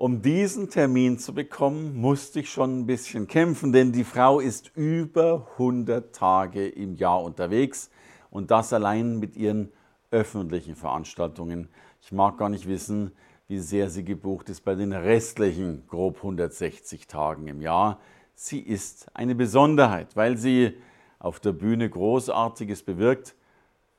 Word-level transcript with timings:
Um 0.00 0.22
diesen 0.22 0.70
Termin 0.70 1.18
zu 1.18 1.34
bekommen, 1.34 1.94
musste 1.94 2.40
ich 2.40 2.48
schon 2.48 2.78
ein 2.78 2.86
bisschen 2.86 3.26
kämpfen, 3.26 3.70
denn 3.70 3.92
die 3.92 4.04
Frau 4.04 4.40
ist 4.40 4.74
über 4.74 5.46
100 5.58 6.16
Tage 6.16 6.66
im 6.66 6.94
Jahr 6.94 7.22
unterwegs 7.22 7.90
und 8.30 8.50
das 8.50 8.72
allein 8.72 9.18
mit 9.18 9.36
ihren 9.36 9.70
öffentlichen 10.10 10.74
Veranstaltungen. 10.74 11.68
Ich 12.00 12.12
mag 12.12 12.38
gar 12.38 12.48
nicht 12.48 12.66
wissen, 12.66 13.12
wie 13.46 13.58
sehr 13.58 13.90
sie 13.90 14.02
gebucht 14.02 14.48
ist 14.48 14.62
bei 14.62 14.74
den 14.74 14.94
restlichen 14.94 15.86
grob 15.86 16.16
160 16.16 17.06
Tagen 17.06 17.46
im 17.46 17.60
Jahr. 17.60 18.00
Sie 18.34 18.60
ist 18.60 19.14
eine 19.14 19.34
Besonderheit, 19.34 20.16
weil 20.16 20.38
sie 20.38 20.78
auf 21.18 21.40
der 21.40 21.52
Bühne 21.52 21.90
Großartiges 21.90 22.84
bewirkt. 22.84 23.34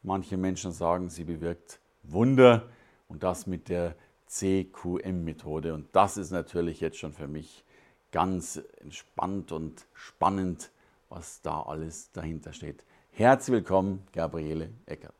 Manche 0.01 0.37
Menschen 0.37 0.71
sagen, 0.71 1.11
sie 1.11 1.25
bewirkt 1.25 1.79
Wunder 2.01 2.69
und 3.07 3.21
das 3.21 3.45
mit 3.45 3.69
der 3.69 3.93
CQM-Methode. 4.31 5.73
Und 5.73 5.87
das 5.91 6.17
ist 6.17 6.31
natürlich 6.31 6.79
jetzt 6.79 6.97
schon 6.97 7.13
für 7.13 7.27
mich 7.27 7.65
ganz 8.11 8.61
entspannt 8.79 9.51
und 9.51 9.85
spannend, 9.93 10.71
was 11.09 11.41
da 11.41 11.61
alles 11.61 12.11
dahinter 12.11 12.53
steht. 12.53 12.85
Herzlich 13.11 13.53
willkommen, 13.53 14.07
Gabriele 14.13 14.69
Eckert. 14.85 15.15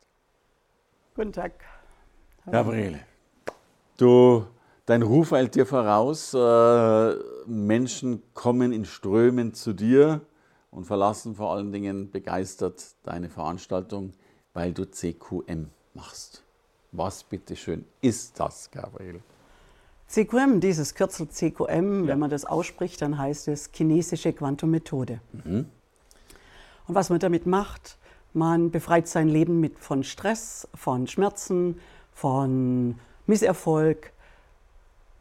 Guten 1.13 1.33
Tag. 1.33 1.53
Hallo. 2.45 2.51
Gabriele, 2.53 2.99
du, 3.97 4.47
dein 4.85 5.01
Ruf 5.01 5.33
eilt 5.33 5.55
dir 5.55 5.65
voraus. 5.65 6.33
Äh, 6.33 7.15
Menschen 7.45 8.23
kommen 8.33 8.71
in 8.71 8.85
Strömen 8.85 9.53
zu 9.53 9.73
dir 9.73 10.21
und 10.71 10.85
verlassen 10.85 11.35
vor 11.35 11.51
allen 11.51 11.73
Dingen 11.73 12.11
begeistert 12.11 12.95
deine 13.03 13.29
Veranstaltung, 13.29 14.13
weil 14.53 14.73
du 14.73 14.89
CQM 14.89 15.69
machst. 15.93 16.43
Was 16.91 17.23
bitteschön 17.23 17.85
ist 18.01 18.39
das, 18.39 18.69
Gabriel? 18.69 19.21
CQM, 20.07 20.59
dieses 20.59 20.93
Kürzel 20.93 21.29
CQM, 21.29 22.01
ja. 22.01 22.07
wenn 22.07 22.19
man 22.19 22.29
das 22.29 22.43
ausspricht, 22.43 23.01
dann 23.01 23.17
heißt 23.17 23.47
es 23.47 23.69
chinesische 23.73 24.33
Quantum-Methode. 24.33 25.21
Mhm. 25.31 25.65
Und 26.87 26.95
was 26.95 27.09
man 27.09 27.19
damit 27.19 27.45
macht, 27.45 27.97
man 28.33 28.71
befreit 28.71 29.07
sein 29.07 29.29
Leben 29.29 29.61
mit, 29.61 29.79
von 29.79 30.03
Stress, 30.03 30.67
von 30.73 31.07
Schmerzen, 31.07 31.79
von 32.13 32.99
Misserfolg, 33.25 34.11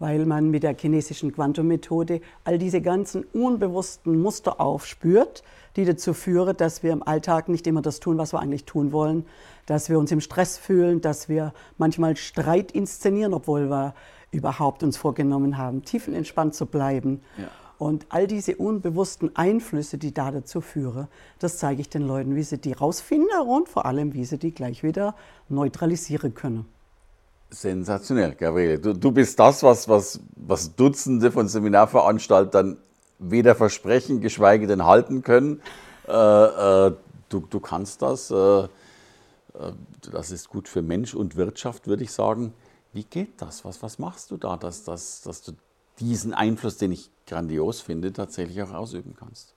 weil 0.00 0.26
man 0.26 0.50
mit 0.50 0.64
der 0.64 0.74
chinesischen 0.76 1.32
Quantum-Methode 1.32 2.20
all 2.42 2.58
diese 2.58 2.80
ganzen 2.80 3.22
unbewussten 3.22 4.20
Muster 4.20 4.60
aufspürt, 4.60 5.44
die 5.76 5.84
dazu 5.84 6.14
führen, 6.14 6.56
dass 6.56 6.82
wir 6.82 6.92
im 6.92 7.06
Alltag 7.06 7.48
nicht 7.48 7.66
immer 7.68 7.82
das 7.82 8.00
tun, 8.00 8.18
was 8.18 8.32
wir 8.32 8.40
eigentlich 8.40 8.64
tun 8.64 8.90
wollen, 8.90 9.24
dass 9.66 9.88
wir 9.88 9.98
uns 9.98 10.10
im 10.10 10.20
Stress 10.20 10.58
fühlen, 10.58 11.00
dass 11.00 11.28
wir 11.28 11.52
manchmal 11.78 12.16
Streit 12.16 12.72
inszenieren, 12.72 13.34
obwohl 13.34 13.70
wir 13.70 13.94
überhaupt 14.32 14.82
uns 14.82 14.96
vorgenommen 14.96 15.58
haben, 15.58 15.84
tiefenentspannt 15.84 16.54
zu 16.54 16.66
bleiben. 16.66 17.20
Ja. 17.36 17.48
Und 17.78 18.06
all 18.08 18.26
diese 18.26 18.56
unbewussten 18.56 19.34
Einflüsse, 19.36 19.96
die 19.96 20.12
da 20.12 20.30
dazu 20.30 20.60
führen, 20.60 21.08
das 21.38 21.58
zeige 21.58 21.80
ich 21.80 21.88
den 21.88 22.02
Leuten, 22.02 22.36
wie 22.36 22.42
sie 22.42 22.58
die 22.58 22.72
rausfinden 22.72 23.40
und 23.46 23.68
vor 23.68 23.86
allem, 23.86 24.12
wie 24.12 24.24
sie 24.24 24.38
die 24.38 24.52
gleich 24.52 24.82
wieder 24.82 25.14
neutralisieren 25.48 26.34
können. 26.34 26.66
Sensationell, 27.50 28.34
Gabriele. 28.34 28.78
Du, 28.78 28.92
du 28.92 29.12
bist 29.12 29.38
das, 29.38 29.62
was, 29.62 29.88
was, 29.88 30.20
was 30.36 30.74
Dutzende 30.76 31.32
von 31.32 31.48
Seminarveranstaltern 31.48 32.78
weder 33.18 33.54
versprechen, 33.54 34.20
geschweige 34.20 34.66
denn 34.66 34.84
halten 34.84 35.22
können. 35.22 35.60
Äh, 36.08 36.12
äh, 36.12 36.92
du, 37.28 37.40
du 37.40 37.60
kannst 37.60 38.02
das. 38.02 38.30
Äh, 38.30 38.34
äh, 38.34 38.68
das 40.10 40.30
ist 40.30 40.48
gut 40.48 40.68
für 40.68 40.82
Mensch 40.82 41.14
und 41.14 41.36
Wirtschaft, 41.36 41.86
würde 41.86 42.04
ich 42.04 42.12
sagen. 42.12 42.54
Wie 42.92 43.04
geht 43.04 43.40
das? 43.40 43.64
Was, 43.64 43.82
was 43.82 43.98
machst 43.98 44.30
du 44.30 44.36
da, 44.36 44.56
dass, 44.56 44.84
dass, 44.84 45.22
dass 45.22 45.42
du 45.42 45.52
diesen 45.98 46.32
Einfluss, 46.32 46.76
den 46.78 46.92
ich 46.92 47.10
grandios 47.26 47.80
finde, 47.80 48.12
tatsächlich 48.12 48.62
auch 48.62 48.72
ausüben 48.72 49.14
kannst? 49.18 49.54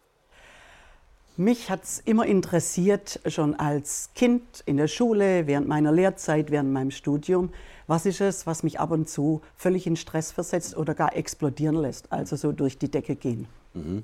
Mich 1.35 1.71
hat 1.71 1.83
es 1.83 1.99
immer 1.99 2.27
interessiert, 2.27 3.19
schon 3.25 3.55
als 3.55 4.11
Kind 4.13 4.43
in 4.67 4.77
der 4.77 4.87
Schule, 4.87 5.47
während 5.47 5.67
meiner 5.67 5.91
Lehrzeit, 5.91 6.51
während 6.51 6.71
meinem 6.71 6.91
Studium, 6.91 7.49
was 7.87 8.05
ist 8.05 8.21
es, 8.21 8.45
was 8.45 8.61
mich 8.61 8.79
ab 8.79 8.91
und 8.91 9.09
zu 9.09 9.41
völlig 9.55 9.87
in 9.87 9.95
Stress 9.95 10.31
versetzt 10.31 10.77
oder 10.77 10.93
gar 10.93 11.15
explodieren 11.15 11.75
lässt, 11.75 12.11
also 12.11 12.35
so 12.35 12.51
durch 12.51 12.77
die 12.77 12.89
Decke 12.89 13.15
gehen. 13.15 13.47
Mhm. 13.73 14.03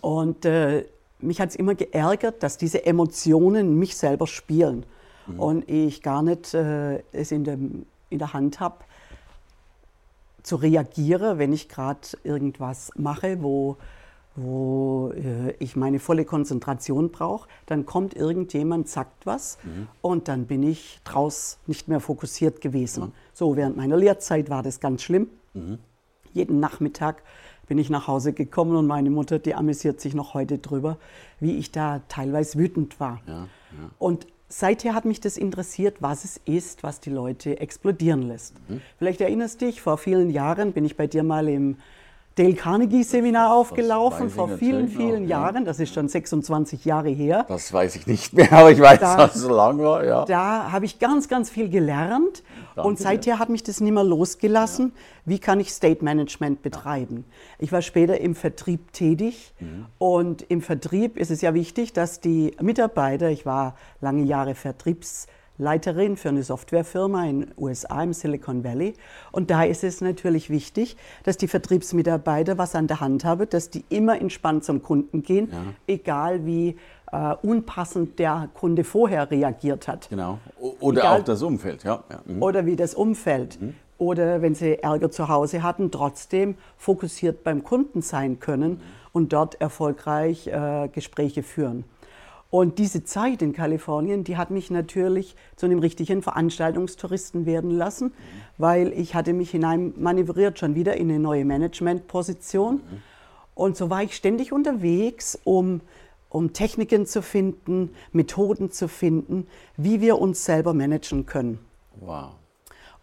Und 0.00 0.44
äh, 0.44 0.86
mich 1.20 1.40
hat 1.40 1.50
es 1.50 1.56
immer 1.56 1.76
geärgert, 1.76 2.42
dass 2.42 2.58
diese 2.58 2.84
Emotionen 2.84 3.78
mich 3.78 3.96
selber 3.96 4.26
spielen 4.26 4.86
mhm. 5.28 5.40
und 5.40 5.68
ich 5.68 6.02
gar 6.02 6.22
nicht 6.22 6.52
äh, 6.52 6.98
es 7.12 7.30
in, 7.30 7.44
dem, 7.44 7.86
in 8.10 8.18
der 8.18 8.32
Hand 8.32 8.58
habe, 8.58 8.78
zu 10.42 10.56
reagieren, 10.56 11.38
wenn 11.38 11.52
ich 11.52 11.68
gerade 11.68 12.00
irgendwas 12.24 12.90
mache, 12.96 13.42
wo 13.42 13.76
wo 14.40 15.12
äh, 15.14 15.52
ich 15.58 15.76
meine 15.76 15.98
volle 15.98 16.24
Konzentration 16.24 17.10
brauche, 17.10 17.48
dann 17.66 17.86
kommt 17.86 18.14
irgendjemand, 18.14 18.88
sagt 18.88 19.26
was 19.26 19.58
mhm. 19.64 19.88
und 20.00 20.28
dann 20.28 20.46
bin 20.46 20.62
ich 20.62 21.00
draus 21.04 21.58
nicht 21.66 21.88
mehr 21.88 22.00
fokussiert 22.00 22.60
gewesen. 22.60 23.04
Mhm. 23.04 23.12
So, 23.32 23.56
während 23.56 23.76
meiner 23.76 23.96
Lehrzeit 23.96 24.48
war 24.50 24.62
das 24.62 24.80
ganz 24.80 25.02
schlimm. 25.02 25.28
Mhm. 25.54 25.78
Jeden 26.32 26.60
Nachmittag 26.60 27.22
bin 27.66 27.78
ich 27.78 27.90
nach 27.90 28.06
Hause 28.06 28.32
gekommen 28.32 28.76
und 28.76 28.86
meine 28.86 29.10
Mutter, 29.10 29.38
die 29.38 29.54
amüsiert 29.54 30.00
sich 30.00 30.14
noch 30.14 30.34
heute 30.34 30.58
drüber, 30.58 30.98
wie 31.40 31.56
ich 31.56 31.70
da 31.70 32.00
teilweise 32.08 32.58
wütend 32.58 32.98
war. 33.00 33.20
Ja, 33.26 33.34
ja. 33.34 33.46
Und 33.98 34.26
seither 34.48 34.94
hat 34.94 35.04
mich 35.04 35.20
das 35.20 35.36
interessiert, 35.36 35.96
was 36.00 36.24
es 36.24 36.40
ist, 36.44 36.82
was 36.82 37.00
die 37.00 37.10
Leute 37.10 37.60
explodieren 37.60 38.22
lässt. 38.22 38.54
Mhm. 38.68 38.80
Vielleicht 38.98 39.20
erinnerst 39.20 39.60
du 39.60 39.66
dich, 39.66 39.82
vor 39.82 39.98
vielen 39.98 40.30
Jahren 40.30 40.72
bin 40.72 40.84
ich 40.84 40.96
bei 40.96 41.06
dir 41.06 41.22
mal 41.22 41.48
im 41.48 41.76
Dale 42.38 42.54
Carnegie 42.54 43.02
Seminar 43.02 43.52
aufgelaufen 43.52 44.30
vor 44.30 44.48
vielen, 44.48 44.88
vielen 44.88 45.24
noch, 45.24 45.28
Jahren. 45.28 45.64
Das 45.64 45.80
ist 45.80 45.92
schon 45.92 46.08
26 46.08 46.84
Jahre 46.84 47.08
her. 47.08 47.44
Das 47.48 47.72
weiß 47.72 47.96
ich 47.96 48.06
nicht 48.06 48.32
mehr, 48.32 48.52
aber 48.52 48.70
ich 48.70 48.80
weiß, 48.80 49.00
da, 49.00 49.16
dass 49.16 49.34
es 49.34 49.42
so 49.42 49.48
lang 49.48 49.78
war. 49.80 50.04
Ja. 50.04 50.24
Da 50.24 50.70
habe 50.70 50.84
ich 50.84 51.00
ganz, 51.00 51.28
ganz 51.28 51.50
viel 51.50 51.68
gelernt 51.68 52.44
Danke 52.76 52.88
und 52.88 52.98
seither 53.00 53.40
hat 53.40 53.48
mich 53.48 53.64
das 53.64 53.80
nicht 53.80 53.92
mehr 53.92 54.04
losgelassen. 54.04 54.92
Ja. 54.94 55.02
Wie 55.24 55.38
kann 55.40 55.58
ich 55.58 55.72
State 55.72 56.04
Management 56.04 56.62
betreiben? 56.62 57.24
Ich 57.58 57.72
war 57.72 57.82
später 57.82 58.20
im 58.20 58.36
Vertrieb 58.36 58.92
tätig 58.92 59.52
mhm. 59.58 59.86
und 59.98 60.42
im 60.42 60.62
Vertrieb 60.62 61.16
ist 61.16 61.32
es 61.32 61.40
ja 61.40 61.54
wichtig, 61.54 61.92
dass 61.92 62.20
die 62.20 62.54
Mitarbeiter, 62.62 63.30
ich 63.30 63.46
war 63.46 63.74
lange 64.00 64.22
Jahre 64.22 64.54
Vertriebs 64.54 65.26
Leiterin 65.58 66.16
für 66.16 66.28
eine 66.28 66.42
Softwarefirma 66.42 67.26
in 67.26 67.40
den 67.40 67.50
USA 67.58 68.02
im 68.02 68.12
Silicon 68.12 68.64
Valley. 68.64 68.94
Und 69.32 69.50
da 69.50 69.64
ist 69.64 69.84
es 69.84 70.00
natürlich 70.00 70.50
wichtig, 70.50 70.96
dass 71.24 71.36
die 71.36 71.48
Vertriebsmitarbeiter 71.48 72.58
was 72.58 72.74
an 72.74 72.86
der 72.86 73.00
Hand 73.00 73.24
haben, 73.24 73.48
dass 73.50 73.70
die 73.70 73.84
immer 73.88 74.20
entspannt 74.20 74.64
zum 74.64 74.82
Kunden 74.82 75.22
gehen, 75.22 75.48
ja. 75.50 75.58
egal 75.86 76.46
wie 76.46 76.76
äh, 77.12 77.34
unpassend 77.42 78.18
der 78.18 78.48
Kunde 78.54 78.84
vorher 78.84 79.30
reagiert 79.30 79.88
hat. 79.88 80.08
Genau. 80.08 80.38
Oder 80.80 81.00
egal, 81.00 81.20
auch 81.20 81.24
das 81.24 81.42
Umfeld, 81.42 81.84
ja. 81.84 82.04
ja. 82.10 82.20
Mhm. 82.24 82.42
Oder 82.42 82.66
wie 82.66 82.76
das 82.76 82.94
Umfeld. 82.94 83.60
Mhm. 83.60 83.74
Oder 83.98 84.42
wenn 84.42 84.54
sie 84.54 84.80
Ärger 84.80 85.10
zu 85.10 85.28
Hause 85.28 85.64
hatten, 85.64 85.90
trotzdem 85.90 86.54
fokussiert 86.76 87.42
beim 87.42 87.64
Kunden 87.64 88.00
sein 88.00 88.38
können 88.38 88.72
mhm. 88.72 88.80
und 89.12 89.32
dort 89.32 89.60
erfolgreich 89.60 90.46
äh, 90.46 90.88
Gespräche 90.92 91.42
führen. 91.42 91.84
Und 92.50 92.78
diese 92.78 93.04
Zeit 93.04 93.42
in 93.42 93.52
Kalifornien, 93.52 94.24
die 94.24 94.38
hat 94.38 94.50
mich 94.50 94.70
natürlich 94.70 95.36
zu 95.56 95.66
einem 95.66 95.80
richtigen 95.80 96.22
Veranstaltungstouristen 96.22 97.44
werden 97.44 97.70
lassen, 97.70 98.14
weil 98.56 98.92
ich 98.94 99.14
hatte 99.14 99.34
mich 99.34 99.50
hinein 99.50 99.92
manövriert 99.98 100.58
schon 100.58 100.74
wieder 100.74 100.96
in 100.96 101.10
eine 101.10 101.18
neue 101.18 101.44
Managementposition. 101.44 102.76
Mhm. 102.76 103.02
Und 103.54 103.76
so 103.76 103.90
war 103.90 104.02
ich 104.02 104.16
ständig 104.16 104.52
unterwegs, 104.52 105.38
um, 105.44 105.82
um 106.30 106.54
Techniken 106.54 107.04
zu 107.04 107.20
finden, 107.20 107.90
Methoden 108.12 108.70
zu 108.70 108.88
finden, 108.88 109.46
wie 109.76 110.00
wir 110.00 110.18
uns 110.18 110.44
selber 110.44 110.72
managen 110.72 111.26
können. 111.26 111.58
Wow. 112.00 112.30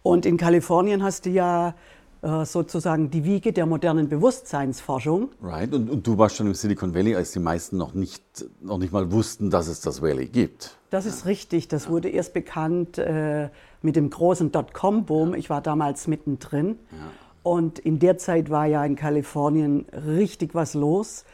Und 0.02 0.26
in 0.26 0.38
Kalifornien 0.38 1.04
hast 1.04 1.26
du 1.26 1.30
ja 1.30 1.74
sozusagen 2.44 3.10
die 3.10 3.24
Wiege 3.24 3.52
der 3.52 3.66
modernen 3.66 4.08
Bewusstseinsforschung. 4.08 5.30
Right, 5.42 5.72
und, 5.72 5.90
und, 5.90 6.06
du 6.06 6.18
warst 6.18 6.36
schon 6.36 6.46
im 6.46 6.54
Silicon 6.54 6.94
Valley, 6.94 7.14
als 7.14 7.32
die 7.32 7.38
meisten 7.38 7.76
noch 7.76 7.94
nicht, 7.94 8.22
noch 8.60 8.78
nicht 8.78 8.92
mal 8.92 9.12
wussten, 9.12 9.50
dass 9.50 9.68
es 9.68 9.80
das 9.80 10.02
Valley 10.02 10.26
gibt. 10.26 10.76
Das 10.90 11.06
ist 11.06 11.26
richtig, 11.26 11.68
das 11.68 11.88
wurde 11.88 12.08
erst 12.08 12.32
bekannt 12.32 12.98
äh, 12.98 13.48
mit 13.82 13.96
dem 13.96 14.10
großen 14.10 14.52
Dotcom-Boom. 14.52 15.34
Ich 15.34 15.50
war 15.50 15.60
damals 15.60 16.06
mittendrin. 16.06 16.78
Ja. 16.92 16.98
Und 17.42 17.78
in 17.78 17.98
der 17.98 18.18
Zeit 18.18 18.50
war 18.50 18.66
ja 18.66 18.84
in 18.84 18.96
Kalifornien 18.96 19.86
richtig 19.92 20.54
was 20.54 20.74
los. 20.74 21.24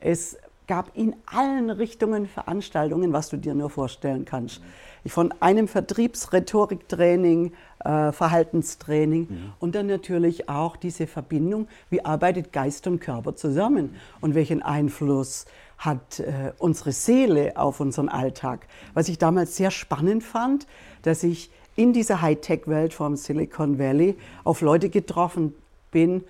Es 0.00 0.36
gab 0.70 0.96
in 0.96 1.16
allen 1.26 1.68
Richtungen 1.68 2.26
Veranstaltungen, 2.26 3.12
was 3.12 3.28
du 3.28 3.36
dir 3.36 3.54
nur 3.54 3.70
vorstellen 3.70 4.24
kannst. 4.24 4.62
Von 5.04 5.34
einem 5.40 5.66
Vertriebsrhetoriktraining, 5.66 7.54
äh, 7.80 8.12
Verhaltenstraining 8.12 9.26
mhm. 9.28 9.52
und 9.58 9.74
dann 9.74 9.88
natürlich 9.88 10.48
auch 10.48 10.76
diese 10.76 11.08
Verbindung, 11.08 11.66
wie 11.88 12.04
arbeitet 12.04 12.52
Geist 12.52 12.86
und 12.86 13.00
Körper 13.00 13.34
zusammen 13.34 13.96
und 14.20 14.36
welchen 14.36 14.62
Einfluss 14.62 15.46
hat 15.76 16.20
äh, 16.20 16.52
unsere 16.58 16.92
Seele 16.92 17.56
auf 17.56 17.80
unseren 17.80 18.08
Alltag. 18.08 18.68
Was 18.94 19.08
ich 19.08 19.18
damals 19.18 19.56
sehr 19.56 19.72
spannend 19.72 20.22
fand, 20.22 20.68
dass 21.02 21.24
ich 21.24 21.50
in 21.74 21.92
dieser 21.92 22.22
Hightech-Welt 22.22 22.94
vom 22.94 23.16
Silicon 23.16 23.80
Valley 23.80 24.16
auf 24.44 24.60
Leute 24.60 24.88
getroffen 24.88 25.52
bin, 25.90 26.22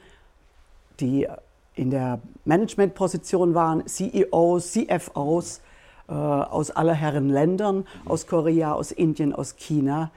die 0.98 1.28
in 1.75 1.90
der 1.90 2.20
Managementposition 2.44 3.55
waren, 3.55 3.87
CEOs, 3.87 4.72
CFOs 4.72 5.61
äh, 6.08 6.12
aus 6.12 6.70
aller 6.70 6.94
Herren 6.94 7.28
Ländern, 7.28 7.87
aus 8.05 8.26
Korea, 8.26 8.72
aus 8.72 8.93
Indien, 8.93 9.32
aus 9.32 9.56
China, 9.56 10.11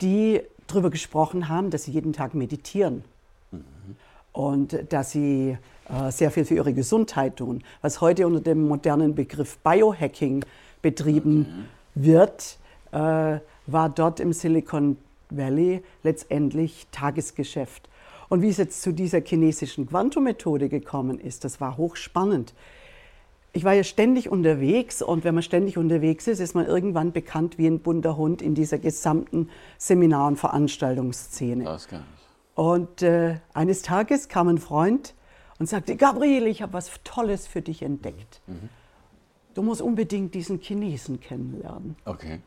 die 0.00 0.40
darüber 0.66 0.90
gesprochen 0.90 1.48
haben, 1.48 1.70
dass 1.70 1.84
sie 1.84 1.92
jeden 1.92 2.12
Tag 2.12 2.34
meditieren 2.34 3.04
mhm. 3.50 3.60
und 4.32 4.92
dass 4.92 5.10
sie 5.10 5.58
äh, 5.88 6.10
sehr 6.10 6.30
viel 6.30 6.44
für 6.44 6.54
ihre 6.54 6.72
Gesundheit 6.72 7.36
tun, 7.36 7.62
was 7.82 8.00
heute 8.00 8.26
unter 8.26 8.40
dem 8.40 8.66
modernen 8.66 9.14
Begriff 9.14 9.58
Biohacking 9.58 10.44
betrieben 10.80 11.40
okay. 11.40 12.06
wird, 12.06 12.58
äh, 12.92 13.40
war 13.66 13.88
dort 13.88 14.20
im 14.20 14.32
Silicon 14.32 14.96
Valley 15.30 15.82
letztendlich 16.02 16.86
Tagesgeschäft. 16.92 17.88
Und 18.28 18.42
wie 18.42 18.48
es 18.48 18.56
jetzt 18.56 18.82
zu 18.82 18.92
dieser 18.92 19.20
chinesischen 19.20 19.86
Quantum-Methode 19.86 20.68
gekommen 20.68 21.18
ist, 21.18 21.44
das 21.44 21.60
war 21.60 21.76
hochspannend. 21.76 22.54
Ich 23.52 23.64
war 23.64 23.72
ja 23.72 23.84
ständig 23.84 24.28
unterwegs 24.28 25.00
und 25.00 25.22
wenn 25.22 25.34
man 25.34 25.42
ständig 25.42 25.78
unterwegs 25.78 26.26
ist, 26.26 26.40
ist 26.40 26.54
man 26.54 26.66
irgendwann 26.66 27.12
bekannt 27.12 27.56
wie 27.56 27.68
ein 27.68 27.78
bunter 27.78 28.16
Hund 28.16 28.42
in 28.42 28.54
dieser 28.54 28.78
gesamten 28.78 29.48
Seminar- 29.78 30.26
und 30.26 30.36
Veranstaltungsszene. 30.38 31.64
Das 31.64 31.86
gar 31.86 31.98
nicht. 31.98 32.08
Und 32.56 33.02
äh, 33.02 33.36
eines 33.52 33.82
Tages 33.82 34.28
kam 34.28 34.48
ein 34.48 34.58
Freund 34.58 35.14
und 35.58 35.68
sagte, 35.68 35.96
Gabriele, 35.96 36.48
ich 36.48 36.62
habe 36.62 36.72
was 36.72 36.90
Tolles 37.04 37.46
für 37.46 37.62
dich 37.62 37.82
entdeckt. 37.82 38.40
Mhm. 38.46 38.68
Du 39.54 39.62
musst 39.62 39.82
unbedingt 39.82 40.34
diesen 40.34 40.60
Chinesen 40.60 41.20
kennenlernen. 41.20 41.96
Okay. 42.04 42.40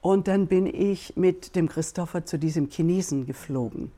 Und 0.00 0.28
dann 0.28 0.46
bin 0.46 0.66
ich 0.66 1.16
mit 1.16 1.56
dem 1.56 1.68
Christopher 1.68 2.24
zu 2.24 2.38
diesem 2.38 2.68
Chinesen 2.70 3.26
geflogen. 3.26 3.92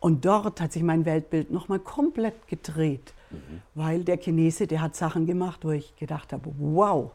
Und 0.00 0.24
dort 0.24 0.60
hat 0.60 0.72
sich 0.72 0.82
mein 0.82 1.04
Weltbild 1.04 1.50
nochmal 1.50 1.78
komplett 1.78 2.46
gedreht, 2.48 3.14
mhm. 3.30 3.62
weil 3.74 4.04
der 4.04 4.18
Chinese, 4.18 4.66
der 4.66 4.82
hat 4.82 4.94
Sachen 4.94 5.26
gemacht, 5.26 5.64
wo 5.64 5.70
ich 5.70 5.96
gedacht 5.96 6.32
habe, 6.32 6.50
wow. 6.58 7.10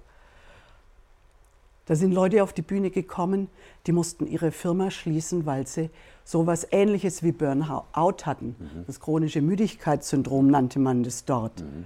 Da 1.85 1.95
sind 1.95 2.11
Leute 2.11 2.43
auf 2.43 2.53
die 2.53 2.61
Bühne 2.61 2.89
gekommen, 2.89 3.49
die 3.85 3.91
mussten 3.91 4.25
ihre 4.27 4.51
Firma 4.51 4.91
schließen, 4.91 5.45
weil 5.45 5.67
sie 5.67 5.89
sowas 6.23 6.67
ähnliches 6.71 7.23
wie 7.23 7.31
Burnout 7.31 8.25
hatten. 8.25 8.55
Mhm. 8.57 8.83
Das 8.87 8.99
chronische 8.99 9.41
Müdigkeitssyndrom 9.41 10.47
nannte 10.47 10.79
man 10.79 11.03
das 11.03 11.25
dort. 11.25 11.61
Mhm. 11.61 11.85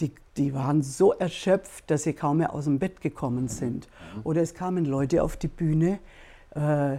Die, 0.00 0.12
die, 0.36 0.54
waren 0.54 0.82
so 0.82 1.12
erschöpft, 1.12 1.90
dass 1.90 2.04
sie 2.04 2.12
kaum 2.12 2.38
mehr 2.38 2.52
aus 2.52 2.64
dem 2.64 2.78
Bett 2.78 3.00
gekommen 3.00 3.48
sind. 3.48 3.88
Oder 4.24 4.42
es 4.42 4.54
kamen 4.54 4.84
Leute 4.84 5.22
auf 5.22 5.36
die 5.36 5.48
Bühne, 5.48 6.00
äh, 6.54 6.98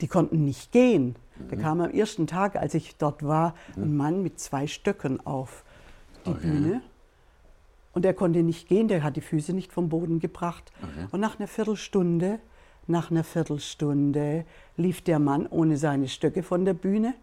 die 0.00 0.08
konnten 0.08 0.44
nicht 0.44 0.72
gehen. 0.72 1.16
Da 1.50 1.56
kam 1.56 1.80
am 1.80 1.90
ersten 1.90 2.26
Tag, 2.26 2.56
als 2.56 2.74
ich 2.74 2.96
dort 2.96 3.22
war, 3.22 3.54
ein 3.76 3.96
Mann 3.96 4.22
mit 4.22 4.38
zwei 4.38 4.66
Stöcken 4.66 5.24
auf 5.24 5.64
die 6.26 6.30
okay. 6.30 6.40
Bühne. 6.40 6.82
Und 7.92 8.06
er 8.06 8.14
konnte 8.14 8.42
nicht 8.42 8.68
gehen, 8.68 8.88
der 8.88 9.02
hat 9.02 9.16
die 9.16 9.20
Füße 9.20 9.52
nicht 9.52 9.72
vom 9.72 9.88
Boden 9.88 10.18
gebracht. 10.18 10.72
Okay. 10.82 11.06
Und 11.10 11.20
nach 11.20 11.38
einer 11.38 11.48
Viertelstunde, 11.48 12.38
nach 12.86 13.10
einer 13.10 13.24
Viertelstunde 13.24 14.44
lief 14.76 15.02
der 15.02 15.18
Mann 15.18 15.46
ohne 15.46 15.76
seine 15.76 16.08
Stöcke 16.08 16.42
von 16.42 16.64
der 16.64 16.74
Bühne. 16.74 17.14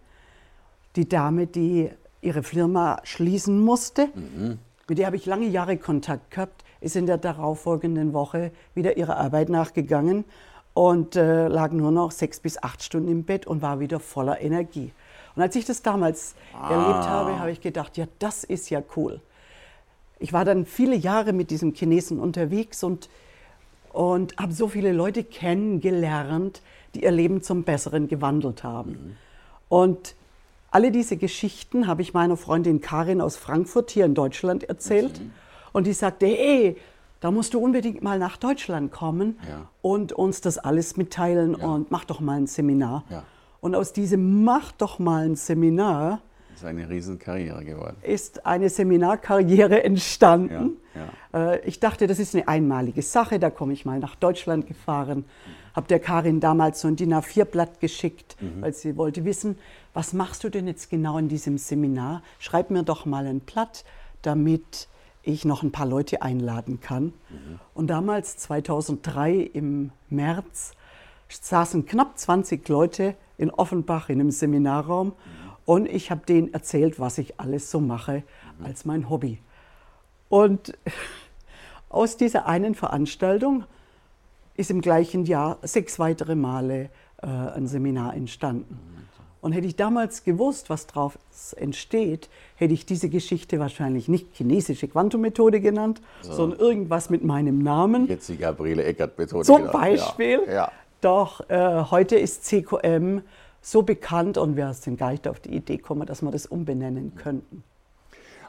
Die 0.95 1.07
Dame, 1.07 1.47
die 1.47 1.89
ihre 2.21 2.43
Firma 2.43 2.99
schließen 3.03 3.59
musste, 3.59 4.09
mhm. 4.13 4.59
mit 4.87 4.97
der 4.97 5.07
habe 5.07 5.15
ich 5.15 5.25
lange 5.25 5.47
Jahre 5.47 5.77
Kontakt 5.77 6.31
gehabt, 6.31 6.63
ist 6.81 6.95
in 6.95 7.05
der 7.05 7.17
darauffolgenden 7.17 8.13
Woche 8.13 8.51
wieder 8.75 8.97
ihrer 8.97 9.17
Arbeit 9.17 9.49
nachgegangen 9.49 10.25
und 10.73 11.15
äh, 11.15 11.47
lag 11.47 11.71
nur 11.71 11.91
noch 11.91 12.11
sechs 12.11 12.39
bis 12.39 12.61
acht 12.61 12.83
Stunden 12.83 13.09
im 13.09 13.23
Bett 13.23 13.47
und 13.47 13.61
war 13.61 13.79
wieder 13.79 13.99
voller 13.99 14.41
Energie. 14.41 14.91
Und 15.35 15.41
als 15.41 15.55
ich 15.55 15.65
das 15.65 15.81
damals 15.81 16.35
ah. 16.53 16.71
erlebt 16.71 17.07
habe, 17.07 17.39
habe 17.39 17.51
ich 17.51 17.61
gedacht, 17.61 17.97
ja, 17.97 18.05
das 18.19 18.43
ist 18.43 18.69
ja 18.69 18.81
cool. 18.95 19.21
Ich 20.19 20.33
war 20.33 20.43
dann 20.45 20.65
viele 20.65 20.95
Jahre 20.95 21.33
mit 21.33 21.49
diesem 21.49 21.73
Chinesen 21.73 22.19
unterwegs 22.19 22.83
und, 22.83 23.09
und 23.93 24.35
habe 24.37 24.51
so 24.53 24.67
viele 24.67 24.91
Leute 24.91 25.23
kennengelernt, 25.23 26.61
die 26.93 27.03
ihr 27.03 27.11
Leben 27.11 27.41
zum 27.41 27.63
Besseren 27.63 28.07
gewandelt 28.07 28.63
haben. 28.63 28.91
Mhm. 28.91 29.15
Und 29.69 30.15
alle 30.71 30.91
diese 30.91 31.17
Geschichten 31.17 31.87
habe 31.87 32.01
ich 32.01 32.13
meiner 32.13 32.37
Freundin 32.37 32.81
Karin 32.81 33.21
aus 33.21 33.37
Frankfurt 33.37 33.91
hier 33.91 34.05
in 34.05 34.13
Deutschland 34.13 34.63
erzählt. 34.63 35.19
Mhm. 35.19 35.31
Und 35.71 35.87
die 35.87 35.93
sagte, 35.93 36.25
hey, 36.25 36.77
da 37.19 37.31
musst 37.31 37.53
du 37.53 37.59
unbedingt 37.59 38.01
mal 38.01 38.19
nach 38.19 38.37
Deutschland 38.37 38.91
kommen 38.91 39.39
ja. 39.47 39.69
und 39.81 40.13
uns 40.13 40.41
das 40.41 40.57
alles 40.57 40.97
mitteilen 40.97 41.57
ja. 41.59 41.67
und 41.67 41.91
mach 41.91 42.05
doch 42.05 42.19
mal 42.19 42.37
ein 42.37 42.47
Seminar. 42.47 43.03
Ja. 43.09 43.23
Und 43.61 43.75
aus 43.75 43.91
diesem 43.91 44.43
Mach 44.43 44.71
doch 44.71 44.99
mal 44.99 45.25
ein 45.25 45.35
Seminar 45.35 46.21
ist 46.59 46.65
eine 46.65 46.89
Riesenkarriere 46.89 47.63
geworden. 47.63 47.95
Ist 48.01 48.45
eine 48.45 48.67
Seminarkarriere 48.67 49.81
entstanden. 49.81 50.75
Äh, 51.33 51.65
ich 51.65 51.79
dachte, 51.79 52.05
das 52.05 52.19
ist 52.19 52.35
eine 52.35 52.49
einmalige 52.49 53.01
Sache, 53.01 53.39
da 53.39 53.49
komme 53.49 53.71
ich 53.71 53.85
mal 53.85 53.99
nach 53.99 54.15
Deutschland 54.15 54.67
gefahren, 54.67 55.23
habe 55.73 55.87
der 55.87 55.99
Karin 55.99 56.41
damals 56.41 56.81
so 56.81 56.89
ein 56.89 56.97
DIN 56.97 57.13
A4-Blatt 57.13 57.79
geschickt, 57.79 58.35
mhm. 58.41 58.61
weil 58.61 58.73
sie 58.73 58.97
wollte 58.97 59.23
wissen, 59.23 59.57
was 59.93 60.11
machst 60.11 60.43
du 60.43 60.49
denn 60.49 60.67
jetzt 60.67 60.89
genau 60.89 61.17
in 61.17 61.29
diesem 61.29 61.57
Seminar? 61.57 62.23
Schreib 62.39 62.71
mir 62.71 62.83
doch 62.83 63.05
mal 63.05 63.25
ein 63.25 63.39
Blatt, 63.39 63.85
damit 64.21 64.89
ich 65.23 65.45
noch 65.45 65.63
ein 65.63 65.71
paar 65.71 65.85
Leute 65.85 66.21
einladen 66.21 66.79
kann. 66.79 67.05
Mhm. 67.05 67.59
Und 67.73 67.87
damals, 67.87 68.37
2003 68.37 69.35
im 69.35 69.91
März, 70.09 70.73
saßen 71.27 71.85
knapp 71.85 72.17
20 72.17 72.67
Leute 72.69 73.15
in 73.37 73.51
Offenbach 73.51 74.09
in 74.09 74.19
einem 74.19 74.31
Seminarraum 74.31 75.07
mhm. 75.07 75.13
und 75.65 75.87
ich 75.87 76.11
habe 76.11 76.25
denen 76.25 76.53
erzählt, 76.53 76.99
was 76.99 77.17
ich 77.17 77.39
alles 77.39 77.69
so 77.69 77.79
mache 77.79 78.23
mhm. 78.59 78.65
als 78.65 78.85
mein 78.85 79.09
Hobby. 79.09 79.39
Und 80.27 80.77
aus 81.89 82.17
dieser 82.17 82.47
einen 82.47 82.75
Veranstaltung 82.75 83.65
ist 84.55 84.71
im 84.71 84.81
gleichen 84.81 85.25
Jahr 85.25 85.57
sechs 85.61 85.99
weitere 85.99 86.35
Male 86.35 86.89
äh, 87.21 87.27
ein 87.27 87.67
Seminar 87.67 88.13
entstanden. 88.13 88.98
Und 89.41 89.53
hätte 89.53 89.67
ich 89.67 89.75
damals 89.75 90.23
gewusst, 90.23 90.69
was 90.69 90.87
daraus 90.87 91.13
entsteht, 91.55 92.29
hätte 92.55 92.73
ich 92.73 92.85
diese 92.85 93.07
Geschichte 93.07 93.59
wahrscheinlich 93.59 94.09
nicht 94.09 94.27
chinesische 94.33 94.87
Quantum-Methode 94.87 95.61
genannt, 95.61 96.01
so. 96.21 96.33
sondern 96.33 96.59
irgendwas 96.59 97.09
mit 97.09 97.23
meinem 97.23 97.59
Namen. 97.59 98.07
Jetzt 98.07 98.27
die 98.27 98.37
Gabriele 98.37 98.83
Eckert-Methode. 98.83 99.45
Zum 99.45 99.57
genannt. 99.57 99.73
Beispiel. 99.73 100.41
Ja. 100.47 100.53
Ja. 100.53 100.71
Doch 101.01 101.49
äh, 101.49 101.83
heute 101.89 102.17
ist 102.17 102.43
CQM 102.45 103.21
so 103.61 103.83
bekannt 103.83 104.37
und 104.37 104.57
wir 104.57 104.73
sind 104.73 104.97
gar 104.97 105.11
nicht 105.11 105.27
auf 105.27 105.39
die 105.39 105.55
Idee 105.55 105.77
gekommen, 105.77 106.05
dass 106.05 106.21
wir 106.21 106.31
das 106.31 106.45
umbenennen 106.45 107.15
könnten. 107.15 107.63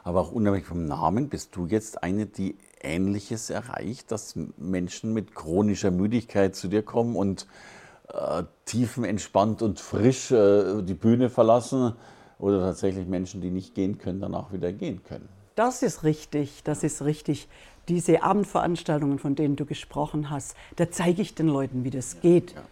Aber 0.03 0.21
auch 0.21 0.31
unabhängig 0.31 0.65
vom 0.65 0.85
Namen, 0.85 1.29
bist 1.29 1.55
du 1.55 1.67
jetzt 1.67 2.03
eine, 2.03 2.25
die 2.25 2.55
Ähnliches 2.81 3.49
erreicht, 3.49 4.11
dass 4.11 4.35
Menschen 4.57 5.13
mit 5.13 5.35
chronischer 5.35 5.91
Müdigkeit 5.91 6.55
zu 6.55 6.67
dir 6.67 6.81
kommen 6.81 7.15
und 7.15 7.47
äh, 8.13 8.43
tiefenentspannt 8.65 9.61
und 9.61 9.79
frisch 9.79 10.31
äh, 10.31 10.81
die 10.81 10.93
Bühne 10.93 11.29
verlassen 11.29 11.93
oder 12.39 12.59
tatsächlich 12.59 13.07
Menschen, 13.07 13.41
die 13.41 13.51
nicht 13.51 13.75
gehen 13.75 13.97
können, 13.97 14.19
danach 14.19 14.51
wieder 14.51 14.71
gehen 14.73 15.03
können. 15.03 15.29
Das 15.55 15.83
ist 15.83 16.03
richtig, 16.03 16.63
das 16.63 16.83
ist 16.83 17.03
richtig. 17.03 17.47
Diese 17.87 18.23
Abendveranstaltungen, 18.23 19.19
von 19.19 19.35
denen 19.35 19.55
du 19.55 19.65
gesprochen 19.65 20.29
hast, 20.29 20.55
da 20.75 20.89
zeige 20.89 21.21
ich 21.21 21.35
den 21.35 21.47
Leuten, 21.47 21.83
wie 21.83 21.89
das 21.89 22.21
geht. 22.21 22.51
Ja, 22.51 22.59
ja. 22.59 22.65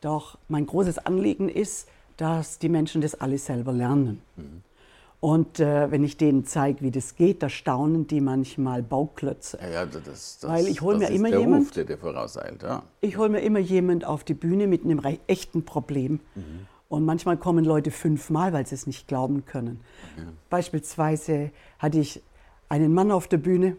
Doch 0.00 0.38
mein 0.48 0.66
großes 0.66 0.98
Anliegen 0.98 1.48
ist, 1.48 1.88
dass 2.16 2.58
die 2.58 2.68
Menschen 2.68 3.00
das 3.00 3.20
alles 3.20 3.46
selber 3.46 3.72
lernen. 3.72 4.22
Mhm. 4.36 4.62
Und 5.22 5.60
äh, 5.60 5.88
wenn 5.92 6.02
ich 6.02 6.16
denen 6.16 6.46
zeige, 6.46 6.80
wie 6.80 6.90
das 6.90 7.14
geht, 7.14 7.44
da 7.44 7.48
staunen 7.48 8.08
die 8.08 8.20
manchmal 8.20 8.82
Bauklötze. 8.82 9.56
Ja, 9.62 9.70
ja 9.70 9.86
das, 9.86 10.40
das, 10.40 10.50
Weil 10.50 10.66
ich 10.66 10.80
hole 10.80 10.98
mir 10.98 11.10
immer 11.10 11.30
der 11.30 11.38
jemand. 11.38 11.66
Ruf, 11.66 11.70
der 11.70 11.84
dir 11.84 11.96
vorauseilt, 11.96 12.64
ja. 12.64 12.82
Ich 13.00 13.16
hole 13.18 13.28
mir 13.28 13.38
immer 13.38 13.60
jemand 13.60 14.04
auf 14.04 14.24
die 14.24 14.34
Bühne 14.34 14.66
mit 14.66 14.84
einem 14.84 15.00
echten 15.28 15.64
Problem. 15.64 16.18
Mhm. 16.34 16.66
Und 16.88 17.04
manchmal 17.04 17.36
kommen 17.36 17.64
Leute 17.64 17.92
fünfmal, 17.92 18.52
weil 18.52 18.66
sie 18.66 18.74
es 18.74 18.88
nicht 18.88 19.06
glauben 19.06 19.46
können. 19.46 19.80
Ja. 20.16 20.24
Beispielsweise 20.50 21.52
hatte 21.78 22.00
ich 22.00 22.20
einen 22.68 22.92
Mann 22.92 23.12
auf 23.12 23.28
der 23.28 23.38
Bühne 23.38 23.76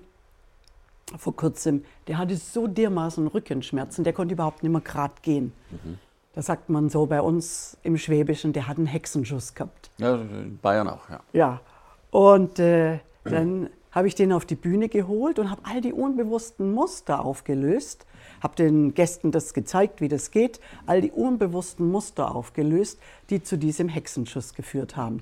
vor 1.17 1.35
kurzem, 1.35 1.83
der 2.07 2.19
hatte 2.19 2.37
so 2.37 2.67
dermaßen 2.67 3.27
Rückenschmerzen, 3.27 4.05
der 4.05 4.13
konnte 4.13 4.33
überhaupt 4.33 4.63
nicht 4.63 4.71
mehr 4.71 4.79
gerade 4.79 5.15
gehen. 5.21 5.51
Mhm. 5.71 5.99
Da 6.33 6.41
sagt 6.41 6.69
man 6.69 6.89
so 6.89 7.05
bei 7.05 7.21
uns 7.21 7.77
im 7.83 7.97
Schwäbischen, 7.97 8.53
der 8.53 8.67
hat 8.67 8.77
einen 8.77 8.87
Hexenschuss 8.87 9.53
gehabt. 9.53 9.91
Ja, 9.97 10.15
in 10.15 10.57
Bayern 10.61 10.87
auch, 10.87 11.09
ja. 11.09 11.19
Ja, 11.31 11.61
und 12.09 12.59
äh, 12.59 12.99
dann 13.23 13.69
habe 13.91 14.07
ich 14.07 14.15
den 14.15 14.31
auf 14.31 14.45
die 14.45 14.55
Bühne 14.55 14.89
geholt 14.89 15.37
und 15.37 15.51
habe 15.51 15.61
all 15.65 15.79
die 15.79 15.93
unbewussten 15.93 16.73
Muster 16.73 17.23
aufgelöst, 17.23 18.07
habe 18.41 18.55
den 18.55 18.95
Gästen 18.95 19.31
das 19.31 19.53
gezeigt, 19.53 20.01
wie 20.01 20.07
das 20.07 20.31
geht, 20.31 20.59
all 20.87 21.01
die 21.01 21.11
unbewussten 21.11 21.89
Muster 21.91 22.33
aufgelöst, 22.33 22.99
die 23.29 23.43
zu 23.43 23.57
diesem 23.57 23.87
Hexenschuss 23.87 24.55
geführt 24.55 24.97
haben. 24.97 25.21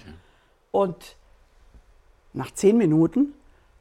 Und 0.71 1.17
nach 2.31 2.51
zehn 2.51 2.77
Minuten 2.77 3.33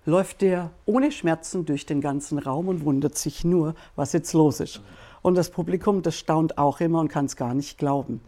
läuft 0.05 0.43
der 0.43 0.71
ohne 0.87 1.13
Schmerzen 1.13 1.65
durch 1.65 1.87
den 1.87 2.01
ganzen 2.01 2.39
Raum 2.39 2.67
und 2.67 2.85
wundert 2.85 3.17
sich 3.17 3.45
nur, 3.45 3.75
was 3.95 4.13
jetzt 4.13 4.33
los 4.33 4.59
ist. 4.59 4.81
Und 5.23 5.35
das 5.37 5.51
Publikum, 5.51 6.03
das 6.03 6.17
staunt 6.17 6.59
auch 6.59 6.81
immer 6.81 7.01
und 7.01 7.09
kann 7.09 7.27
es 7.27 7.37
gar 7.37 7.55
nicht 7.55 7.79
glauben. 7.79 8.21